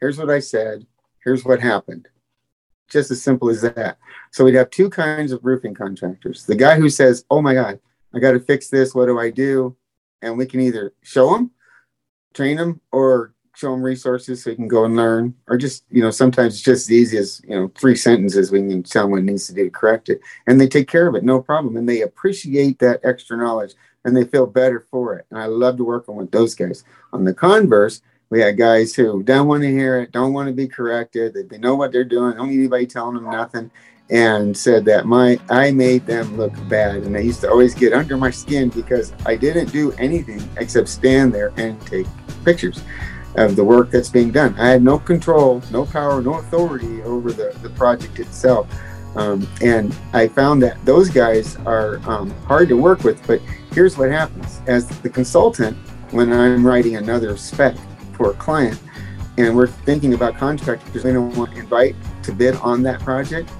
Here's 0.00 0.18
what 0.18 0.30
I 0.30 0.40
said 0.40 0.86
here's 1.24 1.44
what 1.44 1.60
happened. 1.60 2.06
Just 2.88 3.10
as 3.10 3.22
simple 3.22 3.48
as 3.48 3.62
that. 3.62 3.98
So 4.30 4.44
we'd 4.44 4.54
have 4.54 4.70
two 4.70 4.90
kinds 4.90 5.32
of 5.32 5.44
roofing 5.44 5.74
contractors. 5.74 6.44
The 6.44 6.54
guy 6.54 6.76
who 6.76 6.90
says, 6.90 7.24
Oh 7.30 7.40
my 7.40 7.54
God, 7.54 7.80
I 8.14 8.18
got 8.18 8.32
to 8.32 8.40
fix 8.40 8.68
this. 8.68 8.94
What 8.94 9.06
do 9.06 9.18
I 9.18 9.30
do? 9.30 9.74
And 10.22 10.38
we 10.38 10.46
can 10.46 10.60
either 10.60 10.92
show 11.02 11.30
them, 11.30 11.50
train 12.34 12.56
them, 12.56 12.80
or 12.92 13.32
show 13.56 13.70
them 13.70 13.82
resources 13.82 14.42
so 14.42 14.50
he 14.50 14.56
can 14.56 14.68
go 14.68 14.84
and 14.84 14.96
learn, 14.96 15.34
or 15.48 15.56
just, 15.56 15.84
you 15.90 16.02
know, 16.02 16.10
sometimes 16.10 16.54
it's 16.54 16.62
just 16.62 16.86
as 16.86 16.92
easy 16.92 17.16
as, 17.16 17.40
you 17.44 17.54
know, 17.54 17.70
three 17.76 17.94
sentences 17.94 18.50
we 18.50 18.58
can 18.58 18.82
tell 18.82 19.04
him 19.04 19.12
what 19.12 19.22
needs 19.22 19.46
to 19.46 19.54
do 19.54 19.64
to 19.64 19.70
correct 19.70 20.08
it. 20.08 20.20
And 20.46 20.60
they 20.60 20.66
take 20.66 20.88
care 20.88 21.06
of 21.06 21.14
it, 21.14 21.24
no 21.24 21.40
problem. 21.40 21.76
And 21.76 21.88
they 21.88 22.02
appreciate 22.02 22.78
that 22.80 23.00
extra 23.04 23.36
knowledge 23.36 23.74
and 24.04 24.16
they 24.16 24.24
feel 24.24 24.46
better 24.46 24.80
for 24.90 25.14
it. 25.16 25.26
And 25.30 25.38
I 25.38 25.46
love 25.46 25.76
to 25.78 25.84
work 25.84 26.06
with 26.08 26.30
those 26.30 26.54
guys. 26.54 26.84
On 27.12 27.24
the 27.24 27.34
converse, 27.34 28.02
we 28.30 28.40
had 28.40 28.56
guys 28.56 28.94
who 28.94 29.22
don't 29.22 29.46
want 29.46 29.62
to 29.62 29.70
hear 29.70 30.00
it, 30.00 30.12
don't 30.12 30.32
want 30.32 30.48
to 30.48 30.52
be 30.52 30.66
corrected. 30.66 31.34
They, 31.34 31.42
they 31.42 31.58
know 31.58 31.74
what 31.74 31.92
they're 31.92 32.04
doing. 32.04 32.36
Don't 32.36 32.48
need 32.48 32.58
anybody 32.58 32.86
telling 32.86 33.14
them 33.14 33.30
nothing. 33.30 33.70
And 34.10 34.54
said 34.56 34.84
that 34.84 35.06
my 35.06 35.38
I 35.48 35.70
made 35.70 36.04
them 36.04 36.36
look 36.36 36.52
bad, 36.68 36.96
and 36.96 37.14
they 37.14 37.22
used 37.22 37.40
to 37.40 37.48
always 37.48 37.74
get 37.74 37.94
under 37.94 38.18
my 38.18 38.30
skin 38.30 38.68
because 38.68 39.14
I 39.24 39.34
didn't 39.34 39.72
do 39.72 39.92
anything 39.92 40.46
except 40.58 40.88
stand 40.88 41.32
there 41.32 41.54
and 41.56 41.80
take 41.86 42.06
pictures 42.44 42.82
of 43.36 43.56
the 43.56 43.64
work 43.64 43.90
that's 43.90 44.10
being 44.10 44.30
done. 44.30 44.54
I 44.58 44.68
had 44.68 44.82
no 44.82 44.98
control, 44.98 45.62
no 45.70 45.86
power, 45.86 46.20
no 46.20 46.34
authority 46.34 47.02
over 47.02 47.32
the, 47.32 47.56
the 47.62 47.70
project 47.70 48.18
itself. 48.18 48.68
Um, 49.16 49.48
and 49.60 49.96
I 50.12 50.28
found 50.28 50.62
that 50.62 50.84
those 50.84 51.08
guys 51.08 51.56
are 51.66 52.00
um, 52.08 52.30
hard 52.42 52.68
to 52.68 52.76
work 52.76 53.04
with. 53.04 53.24
But 53.26 53.40
here's 53.72 53.96
what 53.96 54.10
happens 54.10 54.60
as 54.66 54.88
the 55.00 55.10
consultant, 55.10 55.76
when 56.10 56.32
I'm 56.32 56.66
writing 56.66 56.96
another 56.96 57.36
spec, 57.36 57.76
for 58.14 58.30
a 58.30 58.34
client 58.34 58.80
and 59.36 59.54
we're 59.54 59.66
thinking 59.66 60.14
about 60.14 60.36
contractors 60.36 61.04
we 61.04 61.12
don't 61.12 61.34
want 61.36 61.52
to 61.52 61.58
invite 61.58 61.94
to 62.22 62.32
bid 62.32 62.54
on 62.56 62.82
that 62.82 63.00
project 63.00 63.50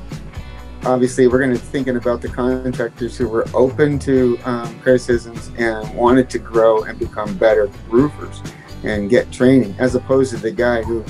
obviously 0.84 1.26
we're 1.26 1.38
going 1.38 1.52
to 1.52 1.58
thinking 1.58 1.96
about 1.96 2.20
the 2.20 2.28
contractors 2.28 3.16
who 3.16 3.28
were 3.28 3.46
open 3.54 3.98
to 3.98 4.38
um, 4.44 4.78
criticisms 4.80 5.50
and 5.56 5.92
wanted 5.94 6.28
to 6.30 6.38
grow 6.38 6.84
and 6.84 6.98
become 6.98 7.36
better 7.38 7.66
roofers 7.88 8.42
and 8.84 9.10
get 9.10 9.30
training 9.32 9.74
as 9.78 9.94
opposed 9.94 10.30
to 10.30 10.36
the 10.36 10.50
guy 10.50 10.82
who 10.82 11.04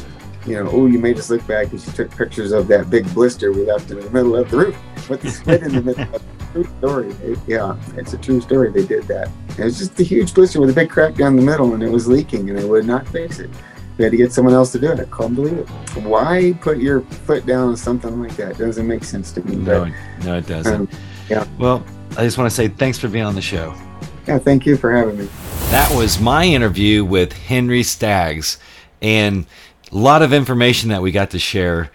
you 0.47 0.63
know 0.63 0.69
oh 0.71 0.87
you 0.87 0.99
made 0.99 1.19
us 1.19 1.31
look 1.31 1.47
bad 1.47 1.71
because 1.71 1.87
you 1.87 1.93
took 1.93 2.11
pictures 2.17 2.53
of 2.53 2.69
that 2.69 2.91
big 2.91 3.13
blister 3.15 3.53
we 3.53 3.65
left 3.65 3.91
in 3.91 4.01
the 4.01 4.11
middle 4.11 4.37
of 4.37 4.51
the 4.51 4.57
roof 4.57 5.09
with 5.09 5.23
the 5.23 5.31
split 5.31 5.63
in 5.63 5.73
the 5.73 5.83
middle 5.83 6.21
true 6.55 6.65
story. 6.79 7.11
It, 7.23 7.39
yeah, 7.47 7.77
it's 7.97 8.13
a 8.13 8.19
true 8.19 8.41
story. 8.41 8.71
They 8.71 8.87
did 8.87 9.05
that. 9.05 9.29
It 9.59 9.65
was 9.65 9.79
just 9.79 9.99
a 9.99 10.05
huge 10.05 10.33
blister 10.35 10.61
with 10.61 10.71
a 10.71 10.73
big 10.73 10.89
crack 10.89 11.15
down 11.15 11.37
the 11.37 11.43
middle, 11.43 11.75
and 11.75 11.83
it 11.83 11.91
was 11.91 12.07
leaking, 12.07 12.49
and 12.49 12.59
they 12.59 12.65
would 12.65 12.87
not 12.87 13.07
fix 13.09 13.41
it. 13.41 13.51
They 13.97 14.05
had 14.05 14.11
to 14.11 14.17
get 14.17 14.33
someone 14.33 14.55
else 14.55 14.73
to 14.73 14.79
do 14.79 14.91
it. 14.91 15.01
I 15.01 15.05
couldn't 15.05 15.35
believe 15.35 15.59
it. 15.59 15.69
Why 16.03 16.57
put 16.61 16.79
your 16.79 17.03
foot 17.03 17.47
down 17.47 17.69
on 17.69 17.77
something 17.77 18.21
like 18.21 18.35
that? 18.37 18.53
It 18.53 18.59
doesn't 18.59 18.87
make 18.87 19.05
sense 19.05 19.33
to 19.33 19.43
me. 19.43 19.57
No, 19.57 19.85
but, 19.85 20.25
no, 20.25 20.39
it 20.39 20.47
doesn't. 20.47 20.75
Um, 20.75 20.89
yeah. 21.29 21.47
Well, 21.59 21.85
I 22.13 22.25
just 22.25 22.39
want 22.39 22.51
to 22.51 22.55
say 22.55 22.69
thanks 22.69 22.99
for 22.99 23.09
being 23.09 23.25
on 23.25 23.35
the 23.35 23.43
show. 23.43 23.75
Yeah, 24.27 24.39
thank 24.39 24.67
you 24.67 24.77
for 24.77 24.93
having 24.93 25.19
me. 25.19 25.29
That 25.71 25.95
was 25.95 26.21
my 26.21 26.45
interview 26.45 27.05
with 27.05 27.33
Henry 27.33 27.83
Staggs, 27.83 28.59
and 29.03 29.47
a 29.95 29.99
lot 29.99 30.23
of 30.23 30.33
information 30.33 30.89
that 30.91 31.03
we 31.03 31.13
got 31.13 31.31
to 31.31 31.39
share. 31.39 31.91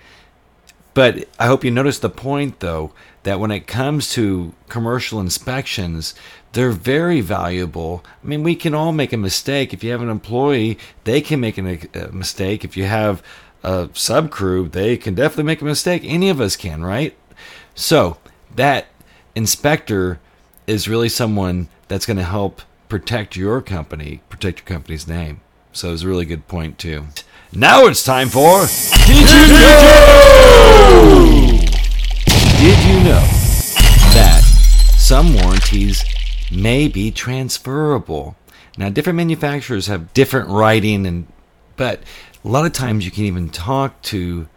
But 0.93 1.27
I 1.38 1.47
hope 1.47 1.63
you 1.63 1.71
noticed 1.71 2.01
the 2.01 2.09
point, 2.09 2.62
though 2.62 2.93
that 3.23 3.39
when 3.39 3.51
it 3.51 3.67
comes 3.67 4.12
to 4.13 4.53
commercial 4.69 5.19
inspections, 5.19 6.15
they're 6.53 6.71
very 6.71 7.21
valuable. 7.21 8.03
I 8.23 8.27
mean, 8.27 8.43
we 8.43 8.55
can 8.55 8.73
all 8.73 8.91
make 8.91 9.13
a 9.13 9.17
mistake. 9.17 9.73
If 9.73 9.83
you 9.83 9.91
have 9.91 10.01
an 10.01 10.09
employee, 10.09 10.77
they 11.03 11.21
can 11.21 11.41
make 11.41 11.57
a 11.57 12.07
uh, 12.07 12.12
mistake. 12.12 12.63
If 12.63 12.77
you 12.77 12.85
have 12.85 13.21
a 13.63 13.89
sub 13.93 14.31
crew, 14.31 14.69
they 14.69 14.95
can 14.97 15.13
definitely 15.13 15.43
make 15.43 15.62
a 15.62 15.65
mistake. 15.65 16.01
Any 16.05 16.29
of 16.29 16.39
us 16.39 16.55
can, 16.55 16.83
right? 16.83 17.15
So, 17.75 18.17
that 18.55 18.88
inspector 19.35 20.19
is 20.65 20.88
really 20.88 21.09
someone 21.09 21.67
that's 21.88 22.05
going 22.05 22.17
to 22.17 22.23
help 22.23 22.62
protect 22.88 23.35
your 23.35 23.62
company, 23.62 24.21
protect 24.29 24.59
your 24.59 24.65
company's 24.65 25.07
name. 25.07 25.41
So, 25.73 25.93
it's 25.93 26.03
a 26.03 26.07
really 26.07 26.25
good 26.25 26.47
point, 26.47 26.79
too. 26.79 27.07
Now 27.51 27.88
it's 27.88 28.03
time 28.03 28.29
for 28.29 28.67
Did 29.07 29.27
You 29.27 29.47
Know? 29.57 29.89
Did 32.59 32.77
you 32.85 33.03
know 33.03 33.25
that 34.13 34.41
some 34.99 35.33
warranties 35.33 36.05
may 36.51 36.88
be 36.88 37.09
transferable? 37.09 38.35
Now, 38.77 38.89
different 38.89 39.17
manufacturers 39.17 39.88
have 39.88 40.13
different 40.13 40.49
writing, 40.49 41.07
and 41.07 41.25
but 41.75 42.03
a 42.45 42.47
lot 42.47 42.67
of 42.67 42.73
times 42.73 43.03
you 43.03 43.09
can 43.09 43.23
even 43.23 43.49
talk 43.49 43.99
to 44.03 44.47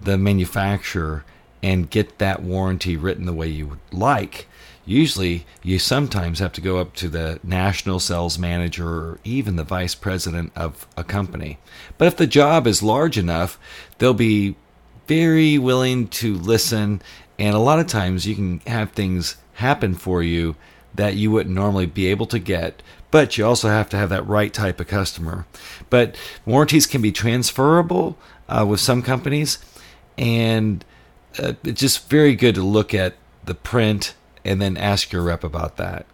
the 0.00 0.16
manufacturer 0.16 1.26
and 1.62 1.90
get 1.90 2.16
that 2.20 2.42
warranty 2.42 2.96
written 2.96 3.26
the 3.26 3.34
way 3.34 3.48
you 3.48 3.66
would 3.66 3.80
like. 3.92 4.48
Usually 4.84 5.46
you 5.62 5.78
sometimes 5.78 6.38
have 6.38 6.52
to 6.52 6.60
go 6.60 6.78
up 6.78 6.94
to 6.94 7.08
the 7.08 7.38
national 7.42 8.00
sales 8.00 8.38
manager 8.38 8.88
or 8.88 9.18
even 9.24 9.56
the 9.56 9.64
vice 9.64 9.94
president 9.94 10.52
of 10.56 10.86
a 10.96 11.04
company. 11.04 11.58
But 11.98 12.08
if 12.08 12.16
the 12.16 12.26
job 12.26 12.66
is 12.66 12.82
large 12.82 13.18
enough, 13.18 13.58
they'll 13.98 14.14
be 14.14 14.56
very 15.06 15.58
willing 15.58 16.08
to 16.08 16.34
listen. 16.34 17.02
And 17.38 17.54
a 17.54 17.60
lot 17.60 17.80
of 17.80 17.86
times 17.86 18.26
you 18.26 18.34
can 18.34 18.60
have 18.66 18.92
things 18.92 19.36
happen 19.54 19.94
for 19.94 20.22
you 20.22 20.56
that 20.94 21.14
you 21.14 21.30
wouldn't 21.30 21.54
normally 21.54 21.86
be 21.86 22.06
able 22.06 22.26
to 22.26 22.38
get. 22.38 22.82
But 23.10 23.36
you 23.36 23.46
also 23.46 23.68
have 23.68 23.88
to 23.90 23.96
have 23.96 24.08
that 24.10 24.26
right 24.26 24.52
type 24.52 24.80
of 24.80 24.86
customer. 24.86 25.46
But 25.88 26.16
warranties 26.46 26.86
can 26.86 27.02
be 27.02 27.12
transferable 27.12 28.16
uh, 28.48 28.64
with 28.68 28.80
some 28.80 29.02
companies. 29.02 29.58
And 30.16 30.84
uh, 31.38 31.54
it's 31.64 31.80
just 31.80 32.08
very 32.08 32.34
good 32.34 32.54
to 32.56 32.62
look 32.62 32.94
at 32.94 33.14
the 33.44 33.54
print 33.54 34.14
and 34.44 34.60
then 34.60 34.76
ask 34.76 35.12
your 35.12 35.22
rep 35.22 35.44
about 35.44 35.76
that. 35.76 36.06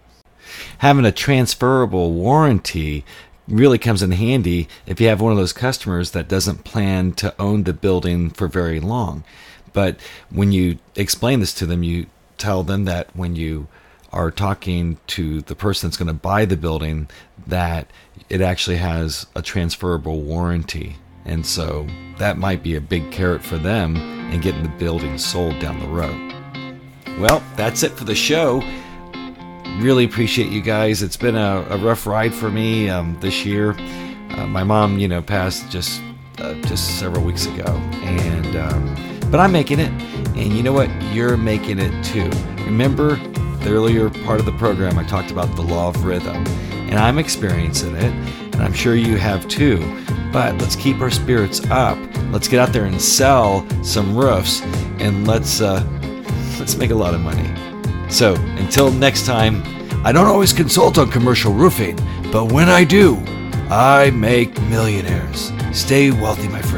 Having 0.78 1.04
a 1.04 1.12
transferable 1.12 2.12
warranty 2.12 3.04
really 3.48 3.78
comes 3.78 4.02
in 4.02 4.12
handy 4.12 4.68
if 4.86 5.00
you 5.00 5.08
have 5.08 5.20
one 5.20 5.32
of 5.32 5.38
those 5.38 5.52
customers 5.52 6.10
that 6.10 6.28
doesn't 6.28 6.64
plan 6.64 7.12
to 7.12 7.34
own 7.40 7.62
the 7.62 7.72
building 7.72 8.30
for 8.30 8.48
very 8.48 8.80
long. 8.80 9.24
But 9.72 9.98
when 10.30 10.52
you 10.52 10.78
explain 10.94 11.40
this 11.40 11.54
to 11.54 11.66
them, 11.66 11.82
you 11.82 12.06
tell 12.38 12.62
them 12.62 12.84
that 12.84 13.14
when 13.14 13.36
you 13.36 13.68
are 14.12 14.30
talking 14.30 14.98
to 15.08 15.42
the 15.42 15.54
person 15.54 15.88
that's 15.88 15.96
going 15.96 16.06
to 16.08 16.14
buy 16.14 16.44
the 16.44 16.56
building, 16.56 17.08
that 17.46 17.90
it 18.28 18.40
actually 18.40 18.78
has 18.78 19.26
a 19.34 19.42
transferable 19.42 20.22
warranty. 20.22 20.96
And 21.24 21.44
so 21.44 21.86
that 22.18 22.38
might 22.38 22.62
be 22.62 22.76
a 22.76 22.80
big 22.80 23.10
carrot 23.10 23.42
for 23.42 23.58
them 23.58 23.96
in 24.32 24.40
getting 24.40 24.62
the 24.62 24.68
building 24.70 25.18
sold 25.18 25.58
down 25.58 25.80
the 25.80 25.88
road. 25.88 26.25
Well, 27.18 27.42
that's 27.56 27.82
it 27.82 27.92
for 27.92 28.04
the 28.04 28.14
show. 28.14 28.62
Really 29.78 30.04
appreciate 30.04 30.50
you 30.50 30.60
guys. 30.60 31.02
It's 31.02 31.16
been 31.16 31.36
a, 31.36 31.66
a 31.70 31.78
rough 31.78 32.06
ride 32.06 32.34
for 32.34 32.50
me 32.50 32.90
um, 32.90 33.16
this 33.20 33.44
year. 33.44 33.70
Uh, 34.30 34.46
my 34.46 34.64
mom, 34.64 34.98
you 34.98 35.08
know, 35.08 35.22
passed 35.22 35.70
just 35.70 36.02
uh, 36.38 36.54
just 36.62 36.98
several 36.98 37.24
weeks 37.24 37.46
ago, 37.46 37.64
and 38.02 38.56
um, 38.56 39.30
but 39.30 39.40
I'm 39.40 39.52
making 39.52 39.80
it, 39.80 39.90
and 40.36 40.52
you 40.52 40.62
know 40.62 40.72
what? 40.72 40.90
You're 41.12 41.36
making 41.38 41.78
it 41.78 42.04
too. 42.04 42.28
Remember 42.64 43.16
the 43.60 43.70
earlier 43.70 44.10
part 44.10 44.38
of 44.38 44.46
the 44.46 44.52
program, 44.52 44.98
I 44.98 45.04
talked 45.04 45.30
about 45.30 45.54
the 45.56 45.62
law 45.62 45.88
of 45.88 46.04
rhythm, 46.04 46.46
and 46.70 46.98
I'm 46.98 47.18
experiencing 47.18 47.96
it, 47.96 48.12
and 48.54 48.56
I'm 48.56 48.74
sure 48.74 48.94
you 48.94 49.16
have 49.16 49.48
too. 49.48 49.78
But 50.32 50.58
let's 50.58 50.76
keep 50.76 51.00
our 51.00 51.10
spirits 51.10 51.64
up. 51.70 51.98
Let's 52.30 52.46
get 52.46 52.60
out 52.60 52.74
there 52.74 52.84
and 52.84 53.00
sell 53.00 53.66
some 53.82 54.16
roofs, 54.16 54.60
and 54.98 55.26
let's 55.26 55.62
uh, 55.62 55.80
let's 56.58 56.76
make 56.76 56.90
a 56.90 56.94
lot 56.94 57.14
of 57.14 57.20
money. 57.20 57.48
So 58.08 58.34
until 58.58 58.90
next 58.90 59.26
time, 59.26 59.62
I 60.04 60.12
don't 60.12 60.26
always 60.26 60.52
consult 60.52 60.98
on 60.98 61.10
commercial 61.10 61.52
roofing, 61.52 61.96
but 62.30 62.52
when 62.52 62.68
I 62.68 62.84
do, 62.84 63.16
I 63.68 64.10
make 64.10 64.60
millionaires. 64.62 65.52
Stay 65.72 66.10
wealthy, 66.10 66.48
my 66.48 66.62
friends. 66.62 66.75